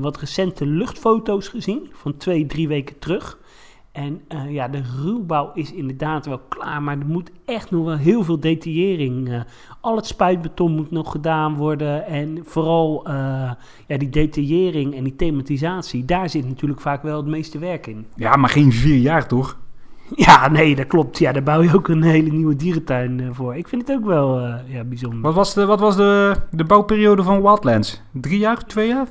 [0.00, 3.38] wat recente luchtfoto's gezien van twee, drie weken terug.
[3.92, 8.24] En ja, de ruwbouw is inderdaad wel klaar, maar er moet echt nog wel heel
[8.24, 9.44] veel detaillering.
[9.80, 13.02] al het spuitbeton moet nog gedaan worden en vooral
[13.86, 18.06] ja, die detaillering en die thematisatie, daar zit natuurlijk vaak wel het meeste werk in.
[18.16, 19.58] Ja, maar geen vier jaar toch?
[20.26, 21.18] Ja, nee, dat klopt.
[21.18, 23.56] Ja, daar bouw je ook een hele nieuwe dierentuin eh, voor.
[23.56, 25.20] Ik vind het ook wel eh, ja, bijzonder.
[25.20, 28.02] Wat was de, wat was de, de bouwperiode van Wildlands?
[28.12, 28.66] Drie jaar?
[28.66, 29.06] Twee jaar?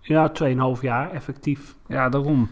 [0.00, 0.32] Ja,
[0.76, 1.74] 2,5 jaar effectief.
[1.86, 2.48] Ja, daarom.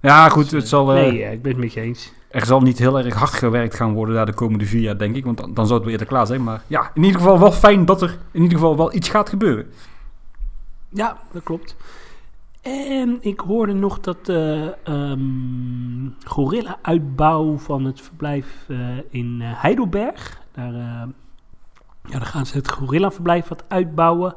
[0.00, 2.12] Ja, goed, het zal, eh, Nee, ik ben het met je eens.
[2.30, 5.16] er zal niet heel erg hard gewerkt gaan worden daar de komende vier jaar, denk
[5.16, 5.24] ik.
[5.24, 6.42] Want dan, dan zou het weer eerder klaar zijn.
[6.42, 9.28] Maar ja, in ieder geval wel fijn dat er in ieder geval wel iets gaat
[9.28, 9.66] gebeuren.
[10.88, 11.76] Ja, dat klopt.
[12.66, 20.40] En ik hoorde nog dat de ehm, gorilla-uitbouw van het verblijf eh, in eh, Heidelberg.
[20.52, 21.02] Daar, eh,
[22.02, 24.34] ja, daar gaan ze het gorilla-verblijf wat uitbouwen.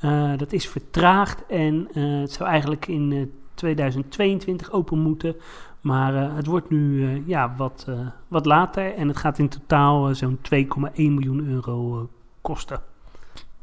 [0.00, 3.22] Eh, dat is vertraagd en eh, het zou eigenlijk in eh,
[3.54, 5.36] 2022 open moeten.
[5.80, 7.94] Maar eh, het wordt nu eh, ja, wat, eh,
[8.28, 12.04] wat later en het gaat in totaal eh, zo'n 2,1 miljoen euro eh,
[12.40, 12.80] kosten.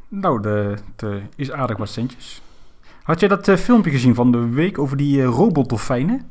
[0.07, 0.77] Nou, de
[1.35, 2.41] is aardig wat centjes.
[3.09, 6.21] Had je dat eh, filmpje gezien van de week over die eh, robotdolfijnen?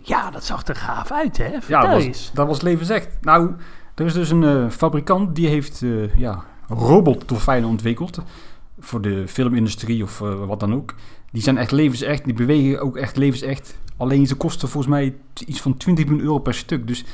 [0.00, 1.50] Ja, dat zag er gaaf uit, hè?
[1.68, 3.18] Ja, dat was, dat was levensecht.
[3.20, 3.50] Nou,
[3.94, 5.84] er is dus een eh, fabrikant die heeft
[6.16, 8.18] ja, robotdolfijnen ontwikkeld.
[8.78, 10.94] Voor de filmindustrie of wat dan ook.
[11.30, 12.24] Die zijn echt levensecht.
[12.24, 13.78] Die bewegen ook echt levensecht.
[13.96, 15.14] Alleen ze kosten volgens mij
[15.46, 16.86] iets van 20 miljoen euro per stuk.
[16.86, 17.04] Dus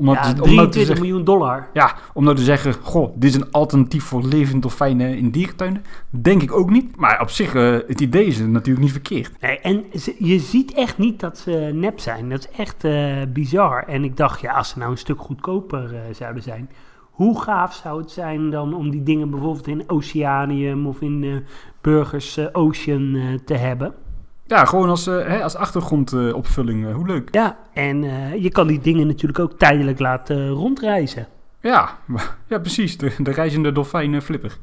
[0.00, 1.68] Om Ja, te, om te 23 zeggen, miljoen dollar.
[1.72, 5.84] ja, om nou te zeggen, goh, dit is een alternatief voor levende dolfijnen in dierentuinen.
[6.10, 6.96] Denk ik ook niet.
[6.96, 9.32] Maar op zich, eh, het idee is natuurlijk niet verkeerd.
[9.40, 12.28] Nee, en ze- je ziet echt niet dat ze nep zijn.
[12.28, 13.84] Dat is echt eh, bizar.
[13.86, 16.70] En ik dacht, ja, als ze nou een stuk goedkoper eh, zouden zijn...
[17.10, 21.44] Hoe gaaf zou het zijn dan om die dingen bijvoorbeeld in Oceanium of in
[21.80, 23.94] Burgers Ocean te hebben?
[24.48, 26.86] Ja, gewoon als, eh, hè, als achtergrondopvulling.
[26.86, 27.28] eh, hoe leuk.
[27.34, 31.26] Ja, en eh, je kan die dingen natuurlijk ook tijdelijk laten rondreizen.
[31.60, 31.98] Ja,
[32.48, 32.96] ja precies.
[32.98, 34.58] De, de reizende dolfijn flipper.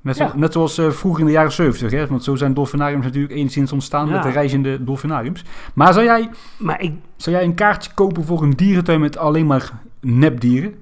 [0.00, 0.32] Net, zo- Ja.
[0.36, 2.06] net zoals vroeger in de jaren 70, hè?
[2.06, 4.12] want zo zijn dolfinariums natuurlijk enigszins ontstaan Ja.
[4.12, 5.44] met de reizende dolfinariums.
[5.74, 9.46] Maar zou jij, Maar ik, zou jij een kaartje kopen voor een dierentuin met alleen
[9.46, 10.74] maar nepdieren?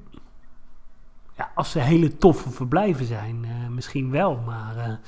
[1.36, 4.42] ja, als ze hele toffe verblijven zijn, misschien wel.
[4.46, 5.00] Maar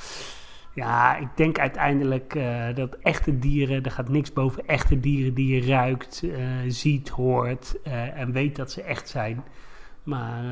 [0.75, 5.55] ja, ik denk uiteindelijk eh, dat echte dieren, er gaat niks boven echte dieren die
[5.55, 9.45] je ruikt, eh, ziet, hoort eh, en weet dat ze echt zijn.
[10.03, 10.43] Maar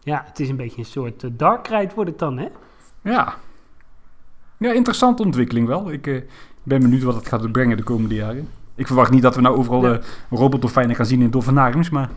[0.00, 2.48] ja, het is een beetje een soort dark ride wordt het dan, hè?
[3.02, 3.34] Ja.
[4.58, 5.92] Ja, interessante ontwikkeling wel.
[5.92, 6.02] Ik
[6.62, 8.48] ben benieuwd wat het gaat brengen de komende jaren.
[8.74, 10.00] Ik verwacht niet dat we nou overal Ja.
[10.30, 12.08] robotdolfijnen gaan zien in dolfinariums, maar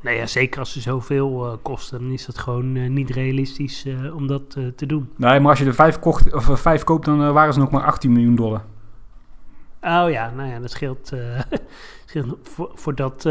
[0.00, 3.84] Nou ja, zeker als ze zoveel eh, kosten, dan is dat gewoon eh, niet realistisch
[3.84, 5.10] eh, om dat te doen.
[5.16, 7.84] nee, maar als je er vijf, kocht, of, vijf koopt, dan waren ze nog maar
[7.84, 8.64] 18 miljoen dollar.
[9.80, 11.12] Oh ja, nou ja, dat scheelt.
[12.06, 13.28] scheelt voor, voor dat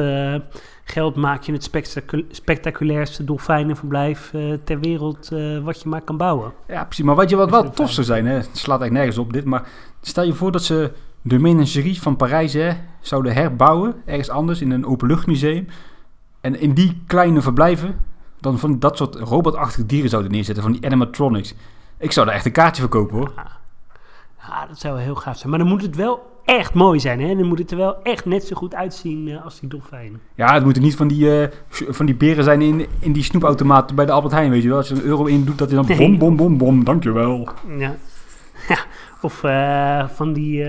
[0.84, 5.30] geld maak je het spectacu- spectaculairste dolfijnenverblijf ter wereld
[5.63, 6.53] wat je maar kan bouwen.
[6.67, 7.06] Ja, precies.
[7.06, 8.34] Maar weet je wat wel tof zou zijn, hè?
[8.34, 9.69] Het slaat eigenlijk nergens op dit, maar
[10.01, 14.71] stel je voor dat ze de menagerie van Parijs hè, zouden herbouwen, ergens anders in
[14.71, 15.67] een openluchtmuseum.
[16.47, 17.95] En in die kleine verblijven
[18.39, 21.53] dan van dat soort robotachtige dieren zouden neerzetten, van die animatronics.
[21.97, 23.31] Ik zou daar echt een kaartje voor kopen, hoor.
[24.47, 25.49] Ja, dat zou wel heel gaaf zijn.
[25.49, 27.36] Maar dan moet het wel echt mooi zijn, hè?
[27.36, 30.19] Dan moet het er wel echt net zo goed uitzien eh, als die dolfijnen.
[30.36, 33.95] Ja, het moeten niet van die, eh, van die beren zijn in, in die snoepautomaat
[33.95, 34.77] bij de Albert Heijn, weet je wel.
[34.77, 35.97] Als je een euro in doet, dat hij dan Nee.
[35.97, 37.49] bom, bom, bom, bom, dankjewel.
[37.77, 37.95] Ja.
[38.69, 38.77] ja.
[39.21, 40.65] Of eh, van die,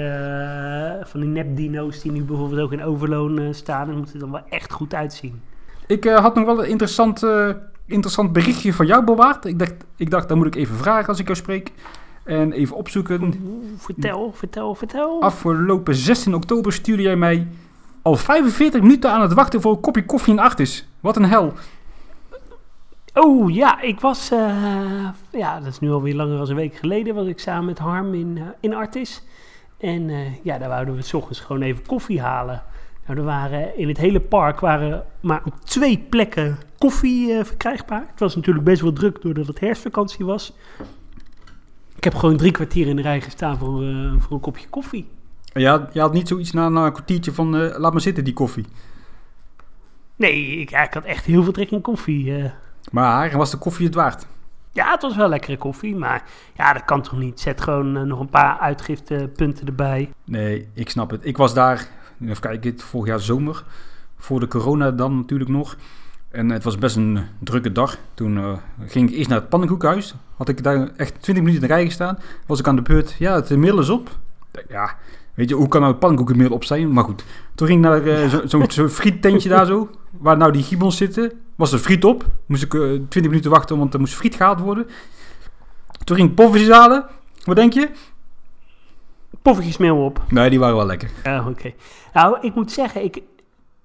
[1.03, 3.87] van die nepdino's die nu bijvoorbeeld ook in Overloon staan.
[3.87, 5.41] Dan moet het dan wel echt goed uitzien.
[5.89, 7.49] Ik eh, had nog wel een interessant, eh,
[7.87, 9.45] interessant berichtje van jou bewaard.
[9.45, 11.73] Ik dacht, ik dacht, dan moet ik even vragen als ik jou spreek.
[12.25, 13.43] En even opzoeken.
[13.77, 15.23] Vertel, vertel, vertel.
[15.23, 17.47] Afgelopen 16 oktober stuurde jij mij
[18.03, 20.89] al 45 minuten aan het wachten voor een kopje koffie in Artis.
[21.01, 21.53] Wat een hel.
[23.15, 27.15] Oh ja, ik was, eh, ja, dat is nu alweer langer dan een week geleden,
[27.15, 29.23] was ik samen met Harm in, in Artis.
[29.79, 30.11] En
[30.43, 32.63] ja, daar wouden we s ochtends gewoon even koffie halen.
[33.09, 38.05] Nou, er waren in het hele park waren maar op twee plekken koffie eh, verkrijgbaar.
[38.11, 40.53] Het was natuurlijk best wel druk doordat het herfstvakantie was.
[41.97, 45.09] Ik heb gewoon drie kwartier in de rij gestaan voor, eh, voor een kopje koffie.
[45.53, 48.33] Ja, je had niet zoiets na, na een kwartiertje van eh, laat maar zitten die
[48.33, 48.65] koffie.
[50.17, 52.51] Nee, ik, ja, ik had echt heel veel trek in koffie.
[52.91, 54.27] Maar was de koffie het waard?
[54.73, 57.41] Ja, het was wel lekkere koffie, maar ja, dat kan toch niet.
[57.41, 60.13] Zet gewoon nog een paar uitgiftepunten erbij.
[60.25, 61.25] Nee, ik snap het.
[61.25, 61.89] Ik was daar,
[62.23, 63.65] even kijken, vorig jaar zomer.
[64.19, 65.77] Voor de corona dan natuurlijk nog.
[66.31, 67.97] En het was best een drukke dag.
[68.15, 68.53] Toen eh,
[68.87, 70.15] ging ik eerst naar het pannenkoekhuis.
[70.37, 72.19] Had ik daar echt 20 minuten in de rij gestaan.
[72.47, 73.15] Was ik aan de beurt.
[73.19, 74.11] Ja, het mail is op.
[74.69, 74.97] Ja,
[75.35, 76.93] weet je, hoe kan nou het pannenkoekenmail op zijn?
[76.93, 77.25] Maar goed.
[77.55, 79.91] Toen ging ik naar eh, zo- zo'n zo friettentje daar zo.
[80.11, 81.33] Waar nou die gibbons zitten.
[81.55, 82.25] Was er friet op.
[82.47, 84.87] Moest ik eh 20 minuten wachten, want er moest friet gehaald worden.
[86.05, 87.05] Toen ging ik poffertjes halen.
[87.45, 87.89] Wat denk je?
[89.49, 90.23] Poffertjesmeel op.
[90.29, 91.11] Nee, die waren wel lekker.
[91.25, 91.73] Ja, oké.
[92.13, 93.23] Nou, ik moet zeggen, ik,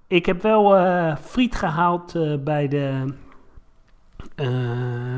[0.07, 3.13] ik heb wel eh, friet gehaald eh, bij, de,
[4.35, 4.47] eh,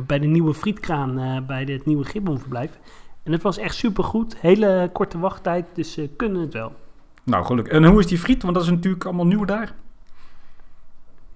[0.05, 2.79] bij de nieuwe frietkraan bij het nieuwe Gibbonverblijf.
[3.23, 4.38] En het was echt supergoed.
[4.39, 6.75] Hele korte wachttijd, dus ze kunnen het wel.
[7.23, 7.73] Nou, gelukkig.
[7.73, 8.41] En hoe is die friet?
[8.41, 9.73] Want dat is natuurlijk allemaal nieuw daar.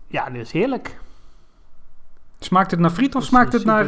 [0.07, 0.99] Ja, dat is heerlijk.
[2.39, 3.85] Smaakt het naar friet of smaakt het naar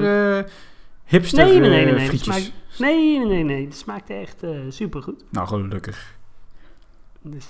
[1.05, 1.95] hipster Nee, nee, nee, eh, nee.
[1.95, 2.07] nee.
[2.07, 2.25] Frietjes?
[2.35, 3.65] smaakt, nee, nee, nee, nee.
[3.65, 5.23] Het smaakte echt eh supergoed.
[5.31, 6.17] Nou, gelukkig.
[7.21, 7.45] Dus.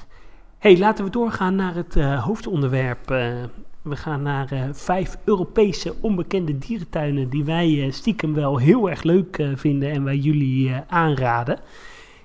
[0.57, 3.11] hey, laten we doorgaan naar het eh, hoofdonderwerp.
[3.11, 3.33] Eh,
[3.81, 9.03] we gaan naar eh, vijf Europese onbekende dierentuinen die wij eh, stiekem wel heel erg
[9.03, 11.59] leuk eh, vinden en wij jullie eh, aanraden.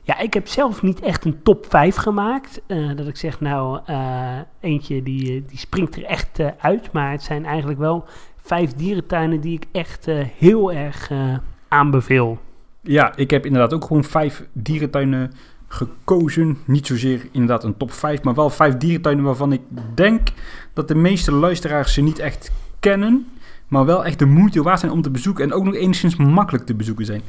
[0.03, 2.63] Ja, ik heb zelf niet echt een top 5 gemaakt.
[2.67, 6.93] eh, dat ik zeg, nou, eh, eentje die, eh, die springt er echt eh, uit.
[6.93, 8.05] Maar het zijn eigenlijk wel
[8.47, 11.35] vijf dierentuinen die ik echt eh, heel erg eh,
[11.69, 12.39] aanbeveel.
[12.81, 15.33] Ja, ik heb inderdaad ook gewoon vijf dierentuinen
[15.69, 16.59] gekozen.
[16.65, 19.61] Niet zozeer inderdaad een top 5, maar wel vijf dierentuinen waarvan ik
[19.95, 20.29] denk
[20.73, 23.27] dat de meeste luisteraars ze niet echt kennen.
[23.69, 26.67] Maar wel echt de moeite waard zijn om te bezoeken en ook nog enigszins makkelijk
[26.67, 27.23] te bezoeken zijn.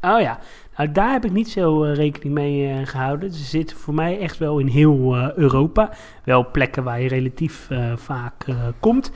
[0.00, 0.38] Oh ja,
[0.76, 3.32] Nou, daar heb ik niet zo eh, rekening mee eh, gehouden.
[3.32, 5.90] Ze zitten voor mij echt wel in heel Europa.
[6.24, 8.44] Wel plekken waar je relatief vaak
[8.80, 9.12] komt.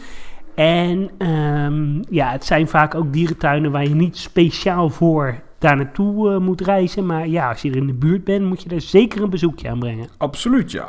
[0.55, 6.33] En ehm, ja, het zijn vaak ook dierentuinen waar je niet speciaal voor daar naartoe
[6.33, 7.07] eh, moet reizen.
[7.07, 9.69] Maar ja, als je er in de buurt bent, moet je er zeker een bezoekje
[9.69, 10.09] aan brengen.
[10.17, 10.89] Absoluut, ja.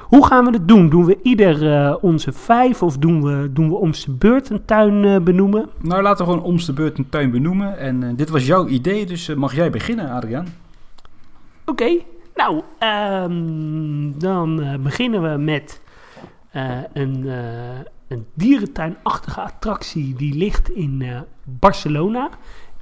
[0.00, 0.88] Hoe gaan we het doen?
[0.88, 4.64] Doen we ieder eh, onze vijf of doen we, doen we om de beurt een
[4.64, 5.68] tuin eh, benoemen?
[5.80, 7.78] Nou, laten we gewoon om de beurt een tuin benoemen.
[7.78, 10.46] En dit was jouw idee, dus mag jij beginnen, Adriaan?
[11.64, 11.98] Oké,
[12.34, 15.80] nou, ehm, dan beginnen we met
[16.92, 22.30] een, eh, een dierentuinachtige attractie die ligt in eh, Barcelona.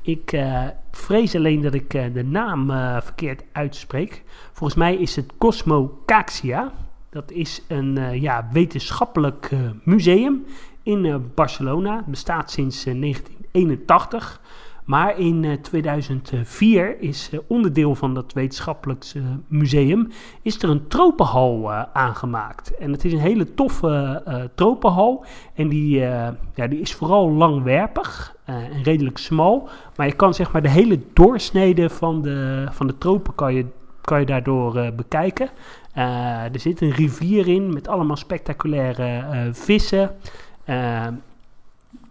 [0.02, 4.22] Ik eh, vrees alleen dat ik eh, de naam eh, verkeerd uitspreek.
[4.52, 6.72] Volgens mij is het Cosmo Caxia.
[7.10, 10.44] Dat is een eh, ja, wetenschappelijk eh, museum
[10.82, 11.96] in eh, Barcelona.
[11.96, 14.40] Het bestaat sinds eh, 1981.
[14.84, 20.08] Maar in eh, 2004 is eh, onderdeel van dat wetenschappelijk eh, museum
[20.42, 22.76] is er een tropenhal eh, aangemaakt.
[22.76, 25.24] En het is een hele toffe eh, tropenhal.
[25.54, 29.68] En die, eh, ja, die is vooral langwerpig eh, en redelijk smal.
[29.96, 33.66] Maar je kan zeg maar de hele doorsnede van de, van de tropen kan je,
[34.00, 35.48] kan je daardoor eh, bekijken.
[35.94, 40.10] Eh, er zit een rivier in met allemaal spectaculaire eh, vissen.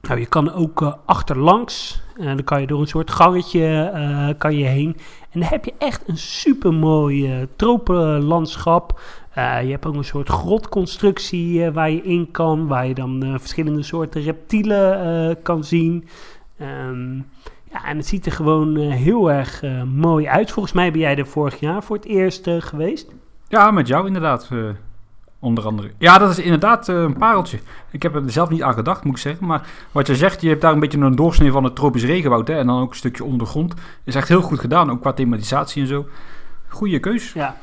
[0.01, 4.29] Nou, je kan ook eh, achterlangs, eh, dan kan je door een soort gangetje eh,
[4.37, 4.97] kan je heen.
[5.31, 8.99] En dan heb je echt een supermooi eh, tropenlandschap.
[9.35, 14.21] Je hebt ook een soort grotconstructie waar je in kan, waar je dan verschillende soorten
[14.21, 16.07] reptielen kan zien.
[16.57, 17.15] Ehm,
[17.71, 19.63] ja, en het ziet er gewoon heel erg
[19.95, 20.51] mooi uit.
[20.51, 23.11] Volgens mij ben jij er vorig jaar voor het eerst geweest.
[23.47, 24.49] Ja, met jou inderdaad,
[25.41, 25.91] onder andere.
[25.97, 27.59] Ja, dat is inderdaad eh, een pareltje.
[27.91, 29.45] Ik heb er zelf niet aan gedacht, moet ik zeggen.
[29.47, 32.47] Maar wat je zegt, je hebt daar een beetje een doorsnee van het tropisch regenwoud.
[32.47, 33.73] Hè, en dan ook een stukje onder de grond.
[34.03, 36.05] Is echt heel goed gedaan, ook qua thematisatie en zo.
[36.67, 37.33] Goeie keus.
[37.33, 37.57] Ja.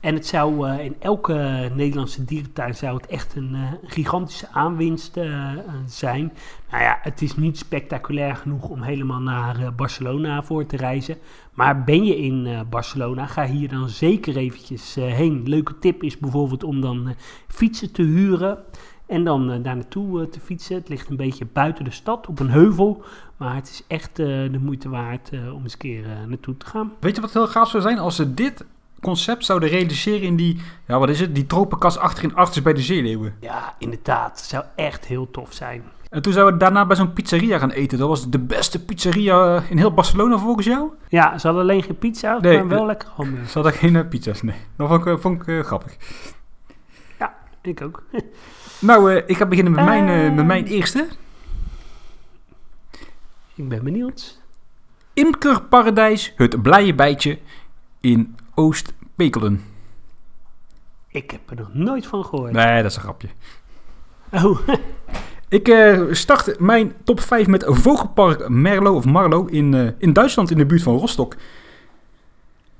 [0.00, 5.16] En het zou eh, in elke Nederlandse dierentuin zou het echt een eh, gigantische aanwinst
[5.16, 5.48] eh,
[5.86, 6.32] zijn.
[6.70, 11.16] Nou ja, het is niet spectaculair genoeg om helemaal naar Barcelona voor te reizen.
[11.54, 15.42] Maar ben je in Barcelona, ga hier dan zeker eventjes heen.
[15.44, 17.14] Leuke tip is bijvoorbeeld om dan
[17.48, 18.58] fietsen te huren.
[19.06, 20.76] En dan daar naartoe te fietsen.
[20.76, 23.02] Het ligt een beetje buiten de stad, op een heuvel.
[23.36, 26.92] Maar het is echt de moeite waard om eens een keer naartoe te gaan.
[27.00, 28.64] Weet je wat heel gaaf zou zijn als ze dit
[29.00, 32.80] concept zouden realiseren in die, ja wat is het, die tropenkas achterin achters bij de
[32.80, 33.34] zeeleeuwen.
[33.40, 34.40] Ja, inderdaad.
[34.40, 35.82] Zou echt heel tof zijn.
[36.10, 37.98] En toen zouden we daarna bij zo'n pizzeria gaan eten.
[37.98, 40.90] Dat was de beste pizzeria eh, in heel Barcelona volgens jou.
[41.08, 43.52] Ja, ze hadden alleen geen pizza, Nee, maar wel eh, lekker hamburgers.
[43.52, 44.56] Ze hadden geen eh, pizza's, nee.
[44.76, 45.96] Dat vond ik, eh, vond ik grappig.
[47.62, 48.02] Ik ook.
[48.80, 51.06] Nou, ik ga beginnen met, mijn, met mijn eerste.
[53.54, 54.40] Ik ben benieuwd.
[55.12, 57.38] Imkerparadijs, het blije bijtje
[58.00, 59.64] in Oost-Pekelen.
[61.08, 62.52] Ik heb er nog nooit van gehoord.
[62.52, 63.28] Nee, dat is een grapje.
[64.32, 64.58] Oh,
[65.50, 70.50] Ik eh, start mijn top 5 met Vogelpark Merlo of Marlo in, eh, in Duitsland
[70.50, 71.36] in de buurt van Rostock.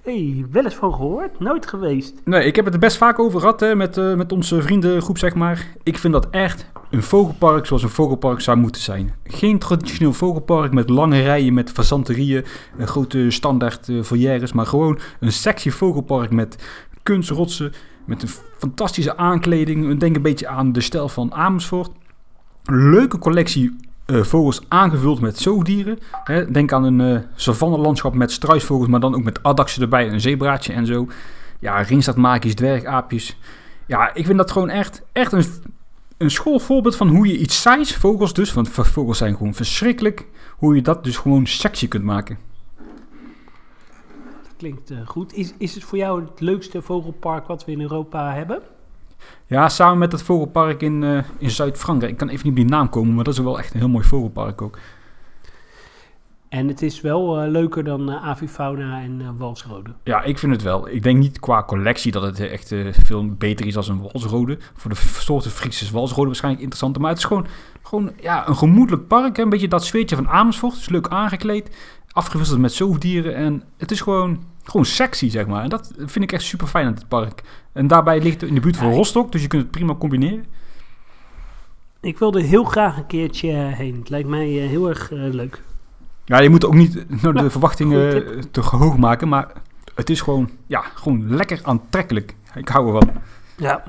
[0.02, 1.40] Hey, wel eens van gehoord?
[1.40, 2.14] Nooit geweest.
[2.24, 5.34] Nee, ik heb het er best vaak over gehad met, eh, met onze vriendengroep, zeg
[5.34, 5.66] maar.
[5.82, 9.14] Ik vind dat echt een vogelpark zoals een vogelpark zou moeten zijn.
[9.24, 12.44] Geen traditioneel vogelpark met lange rijen, met fazanterieën,
[12.78, 16.64] eh, grote standaard volières, maar gewoon een sexy vogelpark met
[17.02, 17.72] kunstrotsen,
[18.06, 19.98] met een fantastische aankleding.
[19.98, 21.90] Denk een beetje aan de stijl van Amersfoort.
[22.64, 23.76] Leuke collectie
[24.10, 25.98] eh, vogels aangevuld met zoogdieren.
[26.24, 30.20] Hè, denk aan een eh savannelandschap met struisvogels, maar dan ook met addaksen erbij, een
[30.20, 31.08] zebraatje en zo.
[31.58, 33.36] Ja, ringstaartmaakjes, dwergaapjes.
[33.86, 35.44] Ja, ik vind dat gewoon echt, echt een,
[36.16, 40.74] een schoolvoorbeeld van hoe je iets saais, vogels dus, want vogels zijn gewoon verschrikkelijk, hoe
[40.74, 42.38] je dat dus gewoon sexy kunt maken.
[44.56, 45.34] Klinkt eh, goed.
[45.34, 48.62] Is, is het voor jou het leukste vogelpark wat we in Europa hebben?
[49.46, 52.12] Ja, samen met het vogelpark in, eh, in Zuid-Frankrijk.
[52.12, 53.88] Ik kan even niet op die naam komen, maar dat is wel echt een heel
[53.88, 54.78] mooi vogelpark ook.
[56.50, 59.90] En het is wel eh, leuker dan eh, avifauna en eh, walsrode.
[60.04, 60.88] Ja, ik vind het wel.
[60.88, 64.58] Ik denk niet qua collectie dat het echt veel beter is als een walsrode.
[64.74, 67.02] Voor de soorten Friese is walsrode waarschijnlijk interessanter.
[67.02, 67.46] Maar het is gewoon,
[67.82, 69.36] gewoon ja, een gemoedelijk park.
[69.36, 69.42] Hè?
[69.42, 70.72] Een beetje dat sfeertje van Amersfoort.
[70.72, 71.76] Het is leuk aangekleed.
[72.12, 73.34] Afgewisseld met zoogdieren.
[73.34, 75.62] En het is gewoon, gewoon sexy, zeg maar.
[75.62, 77.42] En dat vind ik echt super fijn aan dit park.
[77.72, 79.32] En daarbij ligt het in de buurt van Ja, Rostock.
[79.32, 80.44] Dus je kunt het prima combineren.
[82.00, 83.98] Ik wilde heel graag een keertje eh, heen.
[83.98, 85.62] Het lijkt mij eh, heel erg eh, leuk.
[86.24, 89.28] Ja, je moet ook niet nou, de verwachtingen te hoog maken.
[89.28, 89.52] Maar
[89.94, 92.34] het is gewoon, ja, gewoon lekker aantrekkelijk.
[92.54, 93.10] Ik hou ervan.
[93.56, 93.82] Ja.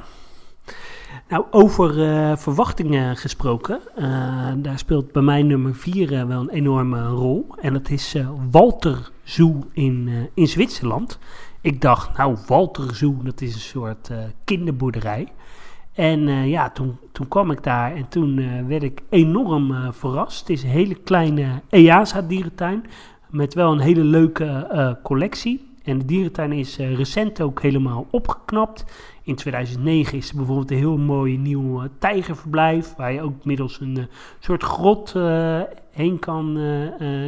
[1.31, 3.79] Nou, over eh, verwachtingen gesproken.
[3.95, 7.47] eh, daar speelt bij mij nummer 4 wel een enorme rol.
[7.61, 11.19] En dat is eh, Walter Zoo in, eh, in Zwitserland.
[11.61, 15.27] Ik dacht, nou, Walter Zoo, dat is een soort eh, kinderboerderij.
[15.93, 19.87] En eh, ja, toen, toen kwam ik daar en toen eh, werd ik enorm eh,
[19.91, 20.39] verrast.
[20.39, 22.83] Het is een hele kleine EASA-dierentuin
[23.29, 25.69] met wel een hele leuke eh, collectie.
[25.83, 28.85] En de dierentuin is eh, recent ook helemaal opgeknapt.
[29.31, 32.95] In 2009 is er bijvoorbeeld een heel mooi nieuw eh, tijgerverblijf...
[32.95, 34.03] waar je ook middels een eh,
[34.39, 36.59] soort grot eh, heen kan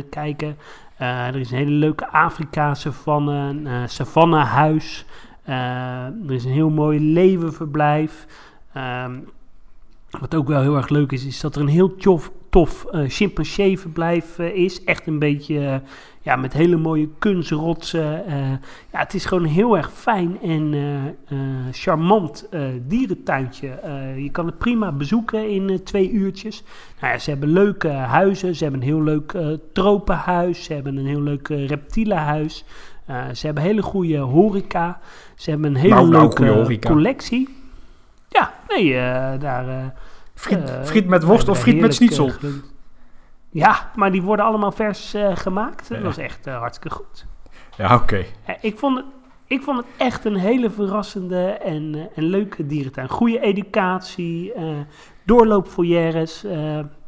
[0.10, 0.58] kijken.
[0.98, 5.06] Er is een hele leuke Afrika-savanne, een eh, savannehuis.
[5.44, 5.56] Eh,
[6.06, 8.26] er is een heel mooi leeuwenverblijf.
[8.74, 9.20] Ehm,
[10.20, 14.40] wat ook wel heel erg leuk is, is dat er een heel tof, tof chimpansee-verblijf
[14.40, 14.84] eh, is.
[14.84, 15.82] Echt een beetje
[16.24, 18.26] ja, met hele mooie kunstrotsen.
[18.26, 18.50] eh.
[18.92, 21.14] ja, het is gewoon een heel erg fijn en eh, eh,
[21.72, 22.50] charmant
[22.88, 23.80] dierentuintje.
[24.18, 26.64] Je kan het prima bezoeken in twee uurtjes.
[27.02, 28.56] Nou ja, ze hebben leuke huizen.
[28.56, 29.34] Ze hebben een heel leuk
[29.74, 30.64] tropenhuis.
[30.64, 32.66] Ze hebben een heel leuk reptielenhuis.
[33.06, 35.00] Eh, ze hebben hele goede horeca.
[35.36, 37.50] Ze hebben een hele Nou, nou, leuke collectie.
[38.30, 39.68] Ja, nee, eh, daar...
[39.68, 39.86] eh,
[40.36, 42.32] Friet, friet met worst of friet met schnitzel?
[43.54, 45.90] Ja, maar die worden allemaal vers eh, gemaakt.
[45.90, 47.26] Dat was echt eh, hartstikke goed.
[47.78, 48.26] Ja, oké.
[48.46, 49.06] Eh, ik, vond het,
[49.48, 53.10] ik vond het echt een hele verrassende en, en leuke dierentuin.
[53.10, 54.54] Goede educatie,
[55.24, 56.42] doorloopfoyeres.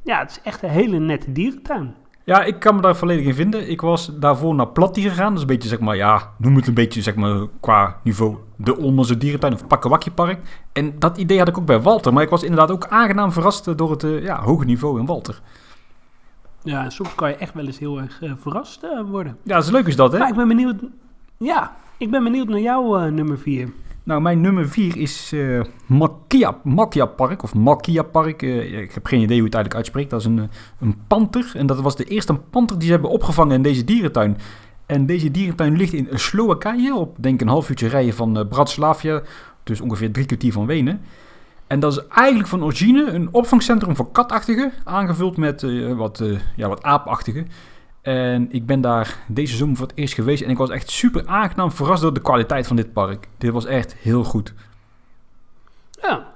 [0.04, 1.96] ja, het is echt een hele nette dierentuin.
[2.24, 3.70] Ja, ik kan me daar volledig in vinden.
[3.70, 5.28] Ik was daarvoor naar Platti gegaan.
[5.28, 8.38] Dat is een beetje, zeg maar, ja, noem het een beetje, zeg maar, qua niveau
[8.56, 10.40] de Olmense dierentuin of Pakkewakjepark.
[10.74, 12.14] En dat idee had ik ook bij Walter.
[12.14, 15.42] Maar ik was inderdaad ook aangenaam verrast door het ja, hoge niveau in Walter.
[16.66, 19.38] Ja, soms kan je echt wel eens heel erg eh, verrast eh, worden.
[19.44, 20.18] Ja, zo leuk is dat, hè?
[20.18, 20.76] Maar ik ben benieuwd...
[21.38, 23.70] Ja, ik ben benieuwd naar jouw eh, nummer 4.
[24.04, 28.42] Nou, mijn nummer 4 is eh Makia, Makia Park, of Makia Park.
[28.42, 30.10] Ik heb geen idee hoe het eigenlijk uitspreekt.
[30.10, 30.50] Dat is een,
[30.80, 31.52] een panter.
[31.54, 34.38] En dat was de eerste panter die ze hebben opgevangen in deze dierentuin.
[34.86, 39.22] En deze dierentuin ligt in Slowakije, op denk ik een half uurtje rijden van Bratislava.
[39.64, 41.02] Dus ongeveer drie kwartier van Wenen.
[41.68, 46.40] En dat is eigenlijk van origine een opvangcentrum voor katachtigen, aangevuld met eh, wat, eh,
[46.56, 47.48] ja, wat aapachtigen.
[48.02, 51.28] En ik ben daar deze zomer voor het eerst geweest en ik was echt super
[51.28, 53.28] aangenaam verrast door de kwaliteit van dit park.
[53.38, 54.54] Dit was echt heel goed.
[56.02, 56.34] Ja.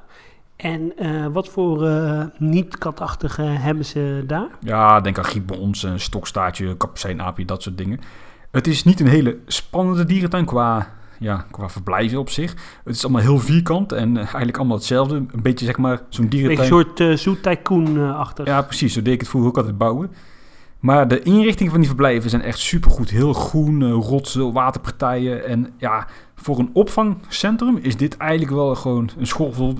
[0.56, 1.89] En eh, wat voor
[2.38, 4.48] niet-katachtige hebben ze daar?
[4.60, 8.00] Ja, denk aan gibbons, stokstaartje, kapucijnaapje, dat soort dingen.
[8.52, 10.88] Het is niet een hele spannende dierentuin qua,
[11.19, 12.55] ja, qua verblijven op zich.
[12.84, 15.15] Het is allemaal heel vierkant en eh, eigenlijk allemaal hetzelfde.
[15.15, 16.60] Een beetje zeg maar zo'n dierentuin.
[16.60, 18.45] een soort uh, zoet-tycoon-achtig.
[18.45, 18.93] Ja, precies.
[18.93, 20.12] Zo deed ik het vroeger ook altijd bouwen.
[20.79, 23.10] Maar de inrichting van die verblijven zijn echt supergoed.
[23.10, 25.45] Heel groen, eh, rotsen, waterpartijen.
[25.45, 29.27] En ja, voor een opvangcentrum is dit eigenlijk wel gewoon een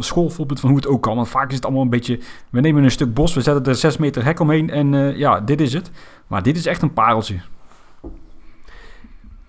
[0.04, 1.16] schoolvoorbeeld van hoe het ook kan.
[1.16, 2.20] Want vaak is het allemaal een beetje...
[2.50, 5.40] We nemen een stuk bos, we zetten er 6 meter hek omheen en eh, ja,
[5.40, 5.92] dit is het.
[6.28, 7.40] Maar dit is echt een pareltje.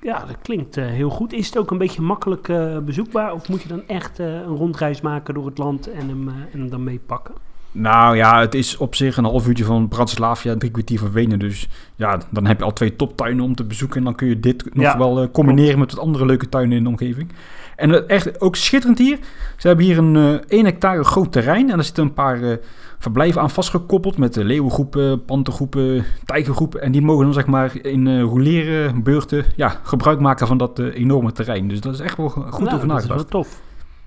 [0.02, 1.32] Ja, dat klinkt eh, heel goed.
[1.32, 3.32] Is het ook een beetje makkelijk eh, bezoekbaar?
[3.32, 6.48] Of moet je dan echt eh, een rondreis maken door het land en hem, en
[6.50, 7.34] hem dan meepakken?
[7.72, 11.38] Nou ja, het is op zich een half uurtje van Bratislava, drie kwartier van Wenen.
[11.38, 13.96] Dus ja, dan heb je al twee toptuinen om te bezoeken.
[13.98, 16.76] En dan kun je dit nog Ja, wel eh, combineren met wat andere leuke tuinen
[16.76, 17.32] in de omgeving.
[17.76, 19.18] En het echt ook schitterend hier.
[19.56, 21.68] Ze hebben hier een eh 1 hectare groot terrein.
[21.70, 22.56] En daar zitten een paar eh,
[22.98, 24.16] verblijven aan vastgekoppeld.
[24.18, 26.82] Met leeuwengroepen, pantergroepen, tijgergroepen.
[26.82, 31.32] En die mogen dan zeg maar in roleren beurten ja, gebruik maken van dat enorme
[31.32, 31.68] terrein.
[31.68, 33.30] Dus dat is echt wel goed Nou, over dat is wel nagedacht.
[33.30, 33.60] tof.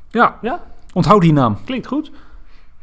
[0.09, 1.57] Ja, Ja, onthoud die naam.
[1.65, 2.11] klinkt goed.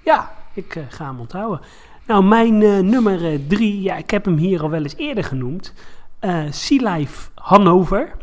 [0.04, 1.60] Ja, ik eh, ga hem onthouden.
[2.06, 5.24] Nou, mijn eh, nummer eh, drie, ja, ik heb hem hier al wel eens eerder
[5.24, 5.74] genoemd.
[6.50, 8.16] Sea Life Hannover.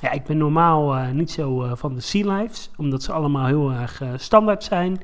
[0.00, 4.02] Ja, ik ben normaal niet zo van de Sea Lives, omdat ze allemaal heel erg
[4.16, 5.00] standaard zijn.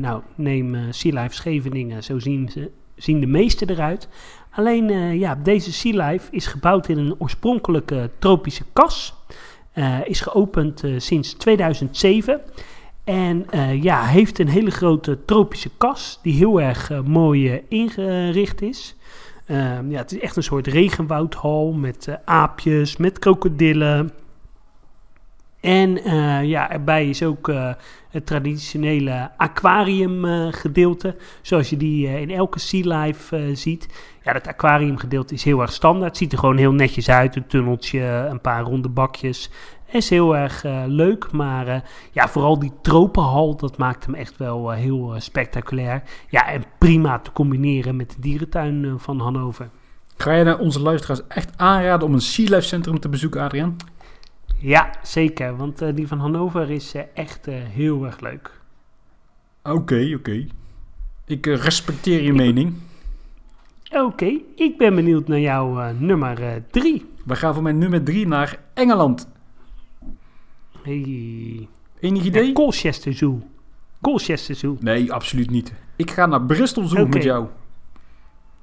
[0.00, 4.08] Nou, neem Sea Life Scheveningen, zo zien, ze, zien de meeste eruit.
[4.50, 9.14] Alleen, ja, deze Sea Life is gebouwd in een oorspronkelijke tropische kas.
[10.04, 12.40] Is geopend sinds 2007.
[13.04, 17.62] En eh, ja, heeft een hele grote tropische kas die heel erg eh, mooi eh,
[17.68, 18.96] ingericht is.
[19.46, 24.10] Ehm, ja, het is echt een soort regenwoudhal met aapjes, met krokodillen.
[25.60, 25.94] En
[26.46, 27.52] ja, erbij is ook
[28.10, 33.88] het traditionele aquariumgedeelte, zoals je die in elke Sea Life ziet.
[34.22, 36.16] Ja, dat aquariumgedeelte is heel erg standaard.
[36.16, 37.36] Ziet er gewoon heel netjes uit.
[37.36, 39.50] Een tunneltje, een paar ronde bakjes.
[39.92, 41.80] Is heel erg eh, leuk, maar eh,
[42.10, 46.02] ja, vooral die tropenhal, dat maakt hem echt wel eh, heel spectaculair.
[46.28, 49.68] Ja, en prima te combineren met de dierentuin van Hannover.
[50.16, 53.76] Ga je naar onze luisteraars echt aanraden om een Sea Life Centrum te bezoeken, Adriaan?
[54.58, 55.56] Ja, zeker.
[55.56, 58.60] Want die van Hannover is echt heel erg leuk.
[59.62, 60.46] Oké, oké.
[61.26, 62.74] Ik respecteer je mening.
[63.94, 67.10] Oké, ik ben benieuwd naar jouw nummer eh, drie.
[67.24, 69.31] We gaan voor mijn nummer 3 naar Engeland.
[70.82, 71.68] Hey.
[72.00, 72.46] Enig idee?
[72.46, 73.42] Ja, Colchester Zoo.
[74.00, 74.76] Colchester Zoo.
[74.80, 75.72] Nee, absoluut niet.
[75.96, 77.46] Ik ga naar Bristol Zoo met jou.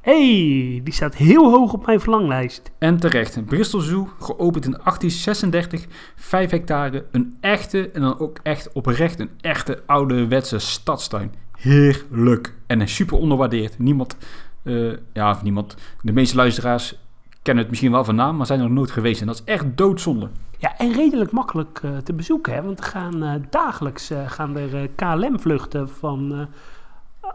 [0.02, 2.72] hey, die staat heel hoog op mijn verlanglijst.
[2.78, 8.72] En terecht, Bristol Zoo, geopend in 1836, 5 hectare, een echte en dan ook echt
[8.74, 11.32] oprecht een echte ouderwetse stadstuin.
[11.58, 13.80] Heerlijk en super onderwaardeerd.
[13.80, 14.18] Niemand,
[14.64, 16.96] eh, ja of niemand, de meeste luisteraars
[17.42, 19.22] kennen het misschien wel van naam, maar zijn er nog nooit geweest.
[19.22, 20.30] En dat is echt doodzonde.
[20.58, 22.62] Ja, en redelijk makkelijk eh, te bezoeken, hè?
[22.62, 26.40] want er gaan eh, dagelijks eh, gaan er eh, KLM-vluchten van eh,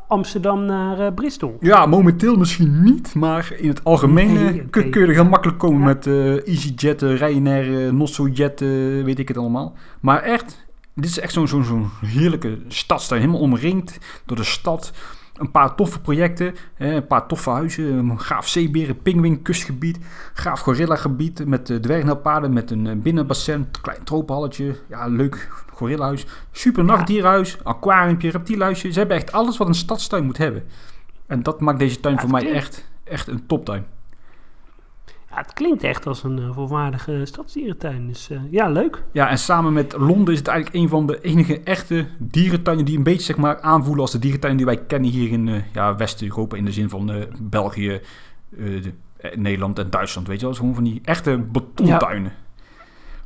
[0.08, 1.56] Amsterdam naar Bristol.
[1.60, 5.78] Ja, momenteel misschien niet, maar in het algemeen Nee, kun, je er heel makkelijk komen
[5.80, 5.84] Ja.
[5.84, 8.68] met eh, EasyJet, Ryanair, Nossojet, eh,
[9.04, 9.72] weet ik het allemaal.
[10.00, 14.92] Maar echt, dit is echt zo'n zo'n zo'n heerlijke stadstuin, helemaal omringd door de stad.
[15.34, 19.98] Een paar toffe projecten, een paar toffe huizen, een gaaf zeeberen, pinguïn, kustgebied,
[20.34, 26.26] gaaf gorilla gebied met uh, dwergnelpaden, met een eh, binnenbassin, klein tropenhalletje, ja leuk gorillahuis,
[26.50, 28.92] super nachtdierhuis, aquariumpje, reptielhuisje.
[28.92, 30.64] Ze hebben echt alles wat een stadstuin moet hebben.
[31.26, 33.84] En dat maakt deze tuin Ja, voor mij klinkt- echt, echt een toptuin.
[35.34, 38.06] Ja, het klinkt echt als een eh, volwaardige stadsdierentuin.
[38.08, 39.02] Dus eh, ja, leuk.
[39.12, 42.96] Ja, en samen met Londen is het eigenlijk een van de enige echte dierentuinen die
[42.96, 45.96] een beetje zeg maar, aanvoelen als de dierentuinen die wij kennen hier in eh, ja,
[45.96, 46.56] West-Europa.
[46.56, 48.00] In de zin van België,
[48.48, 48.92] de-
[49.34, 50.26] Nederland en Duitsland.
[50.26, 52.32] Weet je wel, gewoon van die echte betontuinen.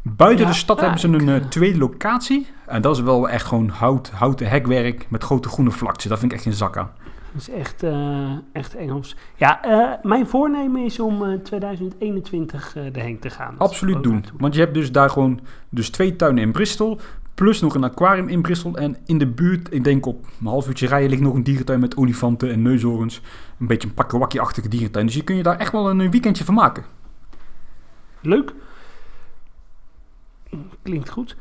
[0.03, 2.47] Buiten Ja, de stad hebben ze een tweede locatie.
[2.67, 6.05] En dat is wel echt gewoon hout, houten hekwerk met grote groene vlaktes.
[6.05, 6.91] Dat vind ik echt geen zak aan.
[7.33, 9.17] Dat is echt, eh, echt Engels.
[9.37, 13.55] Ja, eh, mijn voornemen is om eh, 2021 eh erheen te gaan.
[13.59, 14.13] Absoluut doen.
[14.13, 14.39] naartoe.
[14.39, 16.99] Want je hebt dus daar gewoon dus twee tuinen in Bristol.
[17.35, 18.77] Plus nog een aquarium in Bristol.
[18.77, 21.81] En in de buurt, ik denk op een half uurtje rijden, ligt nog een dierentuin
[21.81, 23.23] met olifanten en neushoorns.
[23.61, 25.07] Een beetje een pakkewakkie-achtige dierentuin.
[25.07, 26.85] Dus je kun je daar echt wel een weekendje van maken.
[28.21, 28.55] Leuk.
[30.83, 31.37] Klinkt goed.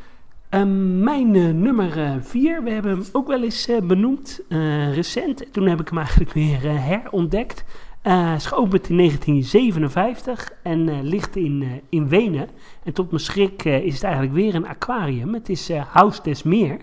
[0.50, 5.54] Ehm, mijn eh, nummer 4, we hebben hem ook wel eens eh, benoemd, eh, recent.
[5.54, 7.66] Toen heb ik hem eigenlijk weer eh, herontdekt.
[8.02, 12.50] Eh is geopend in 1957 en eh, ligt in, eh, in Wenen.
[12.84, 15.34] En tot mijn schrik eh, is het eigenlijk weer een aquarium.
[15.34, 16.78] Het is eh Huis des Meer.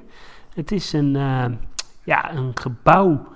[0.55, 1.45] Het is een, eh,
[2.05, 3.27] ja, een gebouw,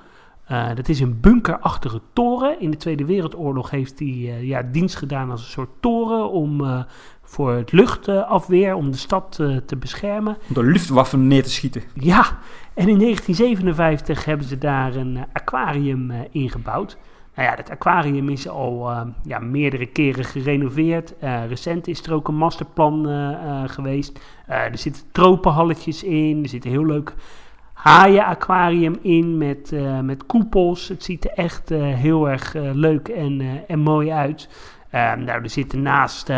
[0.49, 2.61] eh, dat is een bunkerachtige toren.
[2.61, 6.65] In de Tweede Wereldoorlog heeft hij eh, ja, dienst gedaan als een soort toren om,
[6.65, 6.83] eh,
[7.29, 10.37] voor het luchtafweer, om de stad eh, te beschermen.
[10.49, 11.83] Om de luchtwaffen neer te schieten.
[11.95, 12.25] Ja,
[12.75, 16.97] en in 1957 hebben ze daar een eh, aquarium eh, ingebouwd.
[17.35, 18.91] Nou ja, dat aquarium is al
[19.25, 21.15] ja, meerdere keren gerenoveerd.
[21.49, 23.07] Recent is er ook een masterplan
[23.67, 24.21] geweest.
[24.47, 26.43] Er zitten tropenhalletjes in.
[26.43, 27.15] Er zit een heel leuk
[27.73, 29.73] haaien-aquarium in met,
[30.03, 30.89] met koepels.
[30.89, 34.49] Het ziet er echt heel erg leuk en, en mooi uit.
[34.91, 36.31] Eh, nou, er zitten naast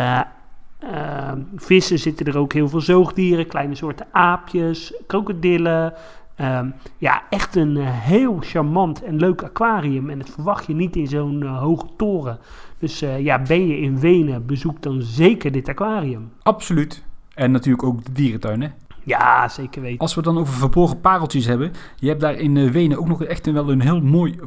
[0.81, 3.47] eh, eh, vissen zitten er ook heel veel zoogdieren.
[3.47, 5.93] Kleine soorten aapjes, krokodillen.
[6.41, 10.09] Ehm, ja, echt een eh, heel charmant en leuk aquarium.
[10.09, 12.39] En dat verwacht je niet in zo'n eh, hoge toren.
[12.79, 16.31] Dus eh, ja, ben je in Wenen, bezoek dan zeker dit aquarium.
[16.43, 17.03] Absoluut.
[17.33, 18.67] En natuurlijk ook de dierentuin, hè.
[19.03, 19.99] Ja, zeker weten.
[19.99, 21.71] Als we dan over verborgen pareltjes hebben.
[21.95, 24.39] Je hebt daar in Wenen ook nog echt een, wel een heel mooi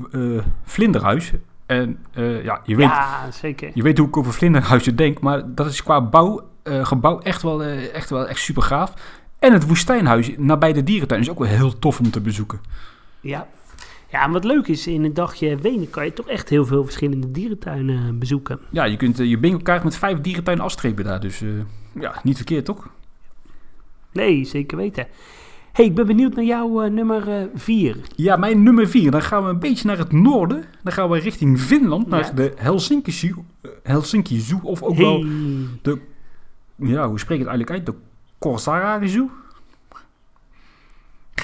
[0.64, 1.32] vlinderhuis.
[1.66, 3.70] En eh, ja, je weet, Ja, zeker.
[3.74, 5.20] je weet hoe ik over vlinderhuizen denk.
[5.20, 8.92] Maar dat is qua bouw, eh, gebouw echt wel, eh, echt wel echt super gaaf.
[9.38, 12.60] En het woestijnhuis nabij de dierentuin is ook wel heel tof om te bezoeken.
[13.20, 13.46] Ja.
[14.10, 16.84] ja, en wat leuk is, in een dagje Wenen kan je toch echt heel veel
[16.84, 18.58] verschillende dierentuinen bezoeken.
[18.70, 21.20] Ja, je kunt je bingo kaart met vijf dierentuinen afstrepen daar.
[21.20, 21.42] Dus
[22.00, 22.88] ja, niet verkeerd toch?
[24.12, 25.06] Nee, zeker weten.
[25.75, 27.97] Hey, ik ben benieuwd naar jouw eh, nummer 4.
[28.16, 29.11] Ja, mijn nummer vier.
[29.11, 30.64] Dan gaan we een beetje naar het noorden.
[30.83, 32.31] Dan gaan we richting Finland, naar Ja.
[32.33, 34.59] de Helsinki Zoo, eh, Helsinki Zoo.
[34.62, 35.25] Of ook wel,
[35.83, 35.99] hey.
[36.77, 37.87] ja, hoe spreek ik het eigenlijk uit?
[37.87, 37.95] De
[38.39, 39.31] Korsara Zoo?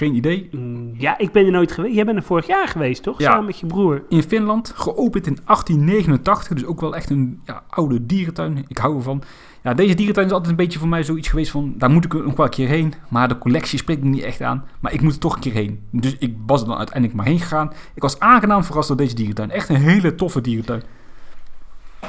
[0.01, 0.49] Geen idee.
[0.53, 1.95] Mm, Ja, ik ben er nooit geweest.
[1.95, 3.19] Jij bent er vorig jaar geweest, toch?
[3.19, 3.31] Ja.
[3.31, 4.03] Samen met je broer.
[4.09, 6.57] In Finland, geopend in 1889.
[6.57, 8.65] Dus ook wel echt een ja, oude dierentuin.
[8.69, 9.23] Ik hou ervan.
[9.63, 11.75] Ja, deze dierentuin is altijd een beetje voor mij zoiets geweest van...
[11.77, 12.95] Daar moet ik nog wel een keer heen.
[13.09, 14.65] Maar de collectie spreekt me niet echt aan.
[14.81, 15.81] Maar ik moet er toch een keer heen.
[15.91, 17.73] Dus ik was er dan uiteindelijk maar heen gegaan.
[17.95, 19.51] Ik was aangenaam verrast door deze dierentuin.
[19.51, 20.83] Echt een hele toffe dierentuin.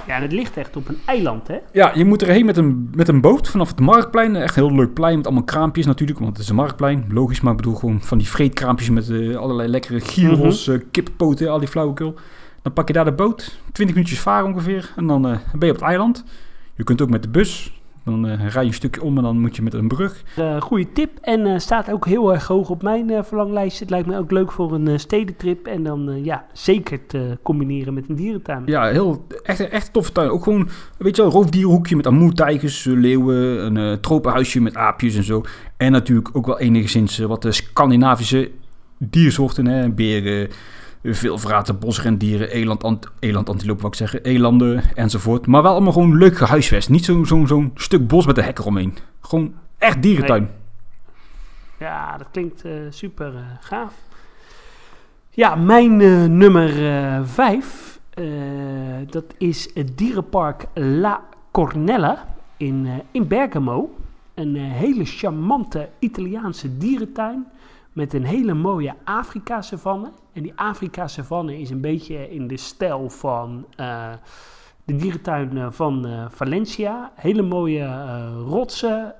[0.08, 1.58] Ja, en het ligt echt op een eiland, hè?
[1.72, 4.36] Ja, je moet erheen met een, met een boot vanaf het marktplein.
[4.36, 7.06] Echt een heel leuk plein met allemaal kraampjes natuurlijk, want het is een marktplein.
[7.10, 11.50] Logisch, maar ik bedoel gewoon van die vreetkraampjes met eh, allerlei lekkere gyros, eh, kippoten,
[11.50, 12.16] al die flauwekul.
[12.62, 15.74] Dan pak je daar de boot, 20 minuutjes varen ongeveer, en dan eh, ben je
[15.74, 16.24] op het eiland.
[16.76, 19.40] Je kunt ook met de bus, Dan eh, rij je een stukje om en dan
[19.40, 20.24] moet je met een brug.
[20.40, 21.18] Uh, goede tip.
[21.22, 23.80] En uh, staat ook heel erg hoog op mijn uh, verlanglijst.
[23.80, 25.68] Het lijkt me ook leuk voor een stedentrip.
[25.68, 28.64] En dan ja, zeker te combineren met een dierentuin.
[28.66, 30.30] Ja, heel, echt, echt toffe tuin.
[30.30, 35.44] Ook gewoon, weet je wel, roofdierenhoekje met amoertijgers, leeuwen, een tropenhuisje met aapjes en zo.
[35.78, 38.52] En natuurlijk ook wel enigszins wat de Scandinavische
[38.98, 40.50] diersoorten, hè, beren
[41.04, 45.48] veel verraten bosrendieren, eland, ant, eland wat ik zeggen, elanden enzovoort.
[45.48, 46.90] Maar wel allemaal gewoon leuk gehuisvest.
[46.90, 48.98] Niet zo'n zo, zo stuk bos met een hek eromheen.
[49.22, 50.50] Gewoon echt dierentuin.
[51.80, 53.94] Ja, dat klinkt uh, super uh, gaaf.
[55.30, 56.72] Ja, mijn uh, nummer
[57.28, 58.00] 5,
[59.10, 63.96] dat is het dierenpark La Cornella in, in Bergamo.
[64.34, 67.46] Een hele charmante Italiaanse dierentuin
[67.94, 70.12] met een hele mooie Afrika-savanne.
[70.34, 74.14] En die Afrika-savanne is een beetje in de stijl van uh,
[74.84, 77.12] de dierentuin van uh, Valencia.
[77.16, 79.14] Hele mooie uh, rotsen.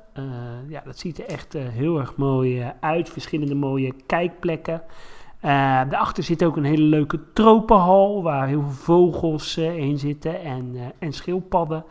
[0.68, 3.10] ja, dat ziet er echt heel erg mooi uit.
[3.10, 4.82] Verschillende mooie kijkplekken.
[5.42, 11.14] daarachter zit ook een hele leuke tropenhal waar heel veel vogels in zitten en, en
[11.14, 11.84] schildpadden.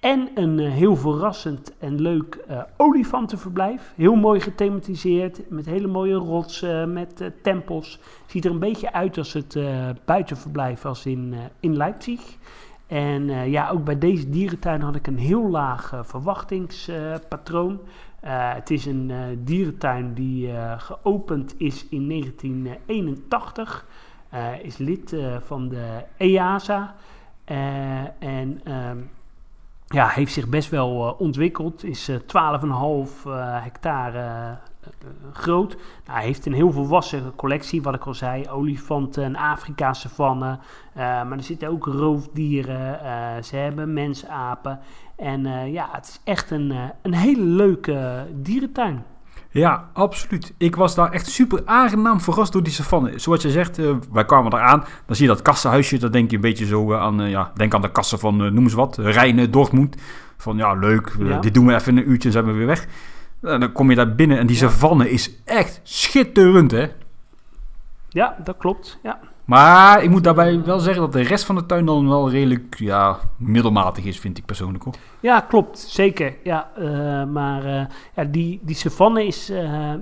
[0.00, 3.92] En een uh, heel verrassend en leuk uh, olifantenverblijf.
[3.96, 8.00] Heel mooi gethematiseerd, met hele mooie rotsen, met uh, tempels.
[8.26, 9.58] Ziet er een beetje uit als het
[10.04, 12.36] buitenverblijf als in, in Leipzig.
[12.86, 17.80] En ja, ook bij deze dierentuin had ik een heel laag verwachtingspatroon.
[18.20, 19.12] het is een
[19.44, 23.86] dierentuin die geopend is in 1981.
[24.62, 26.94] is lid van de EASA.
[28.18, 28.60] en...
[28.64, 28.98] Ehm,
[29.86, 31.84] ja, heeft zich best wel uh, ontwikkeld.
[31.84, 32.22] Is uh, 12,5
[33.26, 34.58] uh, hectare
[35.32, 35.76] groot.
[36.04, 38.48] Nou, hij heeft een heel volwassen collectie, wat ik al zei.
[38.48, 39.94] Olifanten, een Afrika
[40.94, 42.98] maar er zitten ook roofdieren.
[43.44, 44.80] ze hebben mensapen.
[45.16, 49.04] En ja, het is echt een, een hele leuke dierentuin.
[49.56, 50.54] Ja, absoluut.
[50.58, 53.18] Ik was daar echt super aangenaam verrast door die savanne.
[53.18, 54.84] Zoals je zegt, uh, wij kwamen daar aan.
[55.06, 55.98] Dan zie je dat kassenhuisje.
[55.98, 58.36] Dan denk je een beetje zo uh, aan, uh, ja, denk aan de kassen van,
[58.36, 59.96] noem eens wat, Rijnen, Dortmund.
[60.36, 61.38] Van ja, leuk, ja.
[61.38, 62.86] dit doen we even een uurtje en zijn we weer weg.
[63.42, 64.68] En dan kom je daar binnen en die ja.
[64.68, 66.86] savanne is echt schitterend, hè?
[68.16, 69.18] Ja, dat klopt, ja.
[69.44, 72.78] Maar ik moet daarbij wel zeggen dat de rest van de tuin dan wel redelijk
[72.78, 74.94] ja, middelmatig is, vind ik persoonlijk hoor.
[75.20, 75.78] Ja, klopt.
[75.78, 76.34] Zeker.
[76.42, 79.92] Ja, uh, maar uh, ja, die, die savanne is, uh,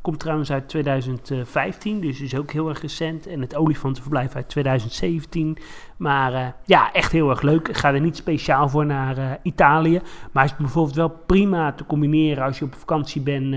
[0.00, 3.26] komt trouwens uit 2015, dus is ook heel erg recent.
[3.26, 5.58] En het olifantenverblijf uit 2017.
[5.96, 7.68] Maar ja, echt heel erg leuk.
[7.68, 10.00] Ik ga er niet speciaal voor naar Italië.
[10.32, 13.54] Maar is bijvoorbeeld wel prima te combineren als je op vakantie bent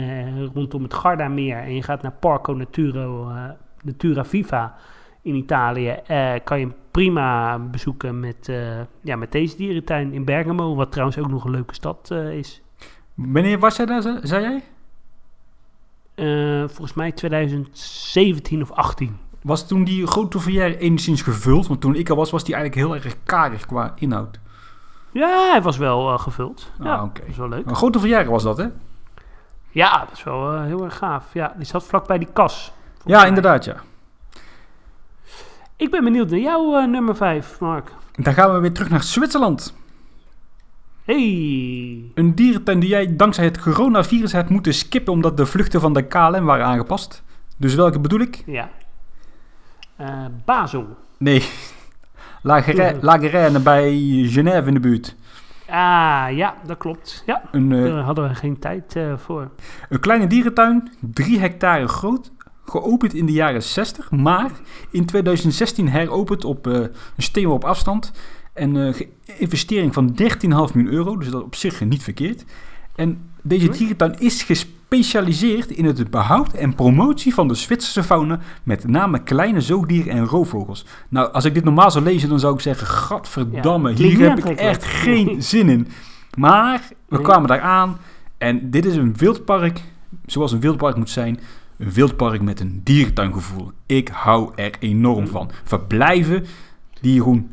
[0.54, 1.58] rondom het Gardameer.
[1.58, 3.32] En je gaat naar Parco Naturo,
[3.86, 4.76] Natura Viva
[5.22, 10.76] in Italië uh, kan je prima bezoeken met, uh, ja, met deze dierentuin in Bergamo,
[10.76, 12.62] wat trouwens ook nog een leuke stad uh, is.
[13.14, 14.64] Wanneer was jij daar, zei jij?
[16.68, 19.18] volgens mij 2017 of 18.
[19.42, 21.68] Was toen die grote verjaar enigszins gevuld?
[21.68, 24.40] Want toen ik er was, was die eigenlijk heel erg karig qua inhoud.
[25.12, 26.72] Ja, hij was wel gevuld.
[26.80, 27.22] Ah, ja, oké.
[27.28, 27.66] Dat wel leuk.
[27.66, 28.68] Een grote verjaar was dat, hè?
[29.70, 31.34] Ja, dat is wel heel erg gaaf.
[31.34, 32.74] Ja, die zat vlakbij die kas.
[33.06, 33.76] Ja, inderdaad, ja.
[35.76, 37.92] Ik ben benieuwd naar jouw uh, nummer 5, Mark.
[38.16, 39.74] Dan gaan we weer terug naar Zwitserland.
[41.06, 42.12] Hey.
[42.14, 46.02] Een dierentuin die jij dankzij het coronavirus hebt moeten skippen omdat de vluchten van de
[46.02, 47.24] KLM waren aangepast.
[47.58, 48.44] Dus welke bedoel ik?
[48.46, 48.70] Ja.
[50.02, 50.98] Uh, Basel.
[51.18, 51.50] Nee.
[53.02, 53.92] Lagerenne bij
[54.28, 55.16] Genève in de buurt.
[55.68, 57.24] Ah, ja, dat klopt.
[57.26, 59.50] Ja, een, uh, daar hadden we geen tijd uh, voor.
[59.90, 62.32] Een kleine dierentuin, drie hectare groot,
[62.66, 64.52] geopend in de jaren 60, maar
[64.90, 68.12] in 2016 heropend op uh, een steenworp afstand.
[68.54, 68.94] En uh,
[69.38, 72.46] investering van 13,5 miljoen euro, dus dat op zich niet verkeerd.
[72.96, 78.88] En deze dierentuin is gespecialiseerd in het behoud en promotie van de Zwitserse fauna, met
[78.88, 80.86] name kleine zoogdieren en roofvogels.
[81.10, 84.38] Nou, als ik dit normaal zou lezen, dan zou ik zeggen, gadverdamme, ja, hier heb
[84.38, 85.88] ik echt geen zin in.
[86.38, 87.98] Maar we kwamen daar aan
[88.38, 89.82] en dit is een wildpark,
[90.26, 91.40] zoals een wildpark moet zijn,
[91.78, 93.72] een wildpark met een dierentuingevoel.
[93.86, 95.52] Ik hou er enorm van.
[95.64, 96.46] Verblijven
[97.02, 97.48] die je gewoon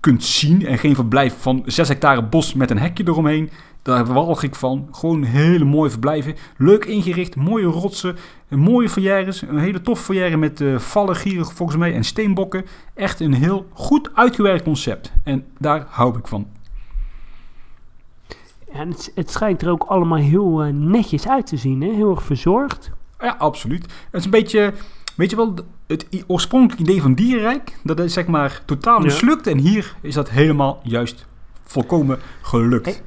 [0.00, 0.66] kunt zien.
[0.66, 3.50] En geen verblijf van 6 hectare bos met een hekje eromheen.
[3.82, 4.88] Daar walg ik van.
[4.90, 6.34] Gewoon hele mooie verblijven.
[6.56, 8.16] Leuk ingericht, mooie rotsen,
[8.48, 9.42] mooie foyeres.
[9.42, 12.64] Een hele toffe foyer met uh, vallen, gieren volgens mij en steenbokken.
[12.94, 15.12] Echt een heel goed uitgewerkt concept.
[15.24, 16.46] En daar hou ik van.
[18.72, 21.80] En het, schijnt er ook allemaal heel uh, netjes uit te zien.
[21.80, 21.94] Hè?
[21.94, 22.90] Heel erg verzorgd.
[23.18, 23.82] Ja, absoluut.
[23.82, 24.72] Het is een beetje,
[25.16, 25.54] weet je wel,
[25.86, 29.44] het oorspronkelijke idee van dierenrijk, dat is zeg maar totaal mislukt.
[29.44, 29.50] Ja.
[29.50, 31.26] En hier is dat helemaal juist
[31.64, 33.02] volkomen gelukt.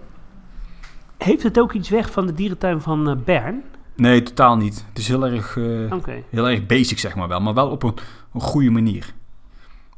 [1.18, 3.64] Heeft het ook iets weg van de dierentuin van eh, Bern?
[3.96, 4.86] Nee, totaal niet.
[4.90, 5.64] Het is heel erg, eh,
[6.30, 7.40] heel erg basic, zeg maar wel.
[7.42, 7.94] Maar wel op een,
[8.34, 9.14] een goede manier.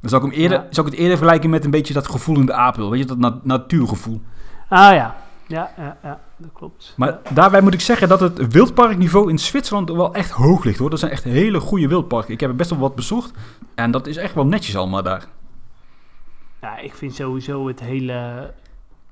[0.02, 0.68] Dan zou ik, hem eerder, Ja.
[0.70, 2.90] zou ik het eerder vergelijken met een beetje dat gevoel in de apel.
[2.90, 4.22] Weet je, dat na- natuurgevoel.
[4.70, 5.16] Ah ja.
[5.48, 6.94] Ja, ja, ja, dat klopt.
[6.98, 10.90] Maar daarbij moet ik zeggen dat het wildparkniveau in Zwitserland wel echt hoog ligt hoor.
[10.90, 12.34] Dat zijn echt hele goede wildparken.
[12.34, 13.32] Ik heb er best wel wat bezocht.
[13.76, 15.28] En dat is echt wel netjes allemaal daar.
[16.62, 18.14] Ja, ik vind sowieso het hele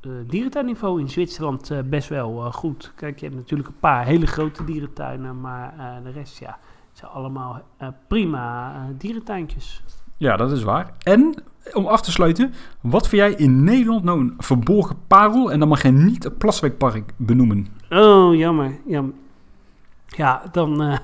[0.02, 2.92] eh dierentuinniveau in Zwitserland eh, best wel eh, goed.
[2.96, 5.74] Kijk, je hebt natuurlijk een paar hele grote dierentuinen, maar
[6.04, 6.60] de rest, ja,
[6.92, 7.62] zijn allemaal
[8.08, 9.84] prima dierentuintjes.
[10.22, 10.94] Ja, dat is waar.
[11.04, 11.44] En
[11.74, 15.52] om af te sluiten, wat vind jij in Nederland nou een verborgen parel?
[15.52, 17.68] En dan mag je niet het Plaswijkpark benoemen.
[17.90, 18.78] Oh, jammer.
[18.86, 19.14] jammer.
[20.08, 20.94] Ja, dan eh,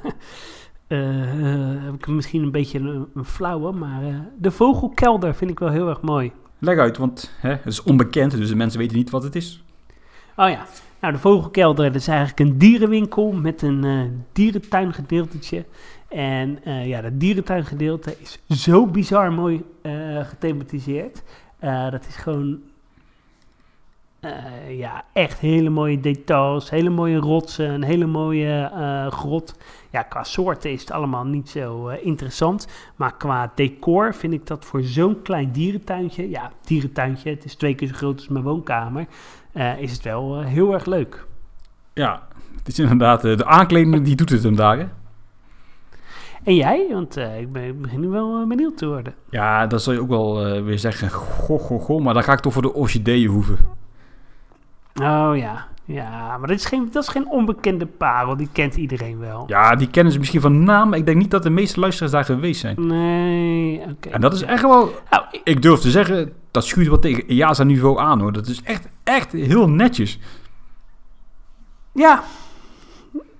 [0.88, 5.60] eh, heb ik misschien een beetje een, een flauwe, maar eh, de vogelkelder vind ik
[5.60, 6.32] wel heel erg mooi.
[6.60, 9.64] Leg uit, want hè, het is onbekend, dus de mensen weten niet wat het is.
[10.36, 10.66] Oh ja,
[11.02, 15.66] nou de vogelkelder dat is eigenlijk een dierenwinkel met een dierentuingedeeltetje.
[16.08, 21.24] En eh, ja, dat dierentuingedeelte is zo bizar mooi eh, gethematiseerd.
[21.60, 22.60] Eh, dat is gewoon,
[24.70, 28.72] ja, echt hele mooie details, hele mooie rotsen, een hele mooie
[29.10, 29.56] grot.
[29.92, 32.68] Ja, qua soorten is het allemaal niet zo interessant.
[32.96, 37.76] Maar qua decor vind ik dat voor zo'n klein dierentuintje, ja, dierentuintje, het is twee
[37.76, 39.08] keer zo groot als mijn woonkamer,
[39.78, 41.26] is het wel heel erg leuk.
[41.94, 42.28] Ja,
[42.58, 44.58] het is inderdaad, de aankleding die doet het hem.
[44.60, 44.88] Hè?
[46.44, 46.88] En jij?
[46.92, 49.14] Want eh, ik, ben, begin nu wel eh, benieuwd te worden.
[49.30, 52.02] Ja, dat zal je ook wel eh, weer zeggen, goh, goh, goh.
[52.04, 53.58] Maar dan ga ik toch voor de orchideeënhoeven.
[55.02, 59.20] Oh ja, ja, maar dat is, geen, dat is geen onbekende parel, die kent iedereen
[59.20, 59.44] wel.
[59.48, 62.12] Ja, die kennen ze misschien van naam, maar ik denk niet dat de meeste luisteraars
[62.12, 62.88] daar geweest zijn.
[62.88, 64.10] Nee, oké.
[64.10, 67.28] En dat is echt wel, Nou, ik- ik durf te zeggen, dat schuurt wel tegen
[67.28, 68.32] EASA niveau aan hoor.
[68.34, 70.20] Dat is echt, echt heel netjes.
[71.94, 72.24] ja,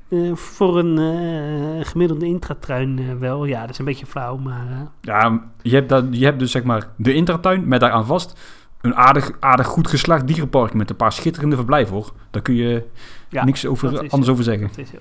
[0.10, 3.46] Eh, voor een eh, gemiddelde intratruin eh, wel.
[3.46, 4.88] Ja, dat is een beetje flauw, maar...
[5.02, 8.40] Ja, je hebt, dat, je hebt dus zeg maar de intratuin met daaraan vast
[8.82, 12.14] een aardig, aardig goed geslaagd dierenpark met een paar schitterende verblijven hoor.
[12.32, 12.84] Daar kun je
[13.30, 14.32] ja, niks over, anders zo.
[14.32, 14.68] over zeggen.
[14.68, 14.98] Dat is zo.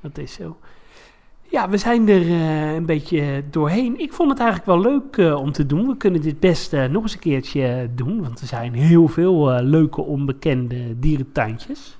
[0.00, 0.56] Dat is zo.
[1.42, 2.30] Ja, we zijn er
[2.76, 4.00] een beetje doorheen.
[4.00, 5.86] Ik vond het eigenlijk wel leuk om te doen.
[5.86, 8.22] We kunnen dit best nog eens een keertje doen.
[8.22, 11.97] Want er zijn heel veel leuke onbekende dierentuintjes.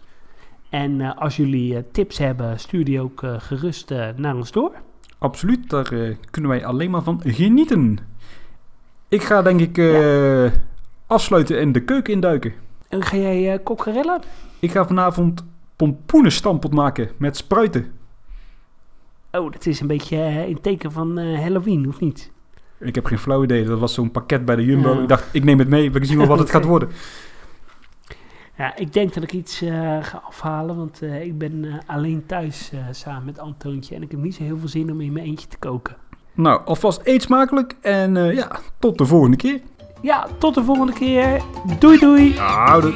[0.70, 4.72] En eh, als jullie eh, tips hebben, stuur die ook eh, gerust naar ons door.
[5.18, 5.88] Absoluut, daar
[6.30, 7.98] kunnen wij alleen maar van genieten.
[9.08, 9.94] Ik ga denk ik
[11.06, 12.52] afsluiten en de keuken induiken.
[12.88, 14.20] En ga jij kokkerellen?
[14.58, 15.44] Ik ga vanavond
[15.76, 17.92] pompoenenstampot maken met spruiten.
[19.32, 22.30] Oh, dat is een beetje in teken van Halloween, of niet?
[22.80, 23.64] Ik heb geen flauw idee.
[23.64, 24.94] Dat was zo'n pakket bij de Jumbo.
[24.94, 25.02] Ja.
[25.02, 25.92] Ik dacht, ik neem het mee.
[25.92, 26.88] We zien wel wat het gaat worden.
[28.58, 32.26] Ja, ik denk dat ik iets eh, ga afhalen, want eh, ik ben eh, alleen
[32.26, 35.24] thuis samen met Antoontje en ik heb niet zo heel veel zin om in mijn
[35.24, 35.96] eentje te koken.
[36.34, 37.76] Nou, alvast eet smakelijk.
[37.80, 39.60] En ja, tot de volgende keer.
[40.02, 41.42] Ja, tot de volgende keer.
[41.78, 42.36] Doei doei!
[42.36, 42.94] Houdoe.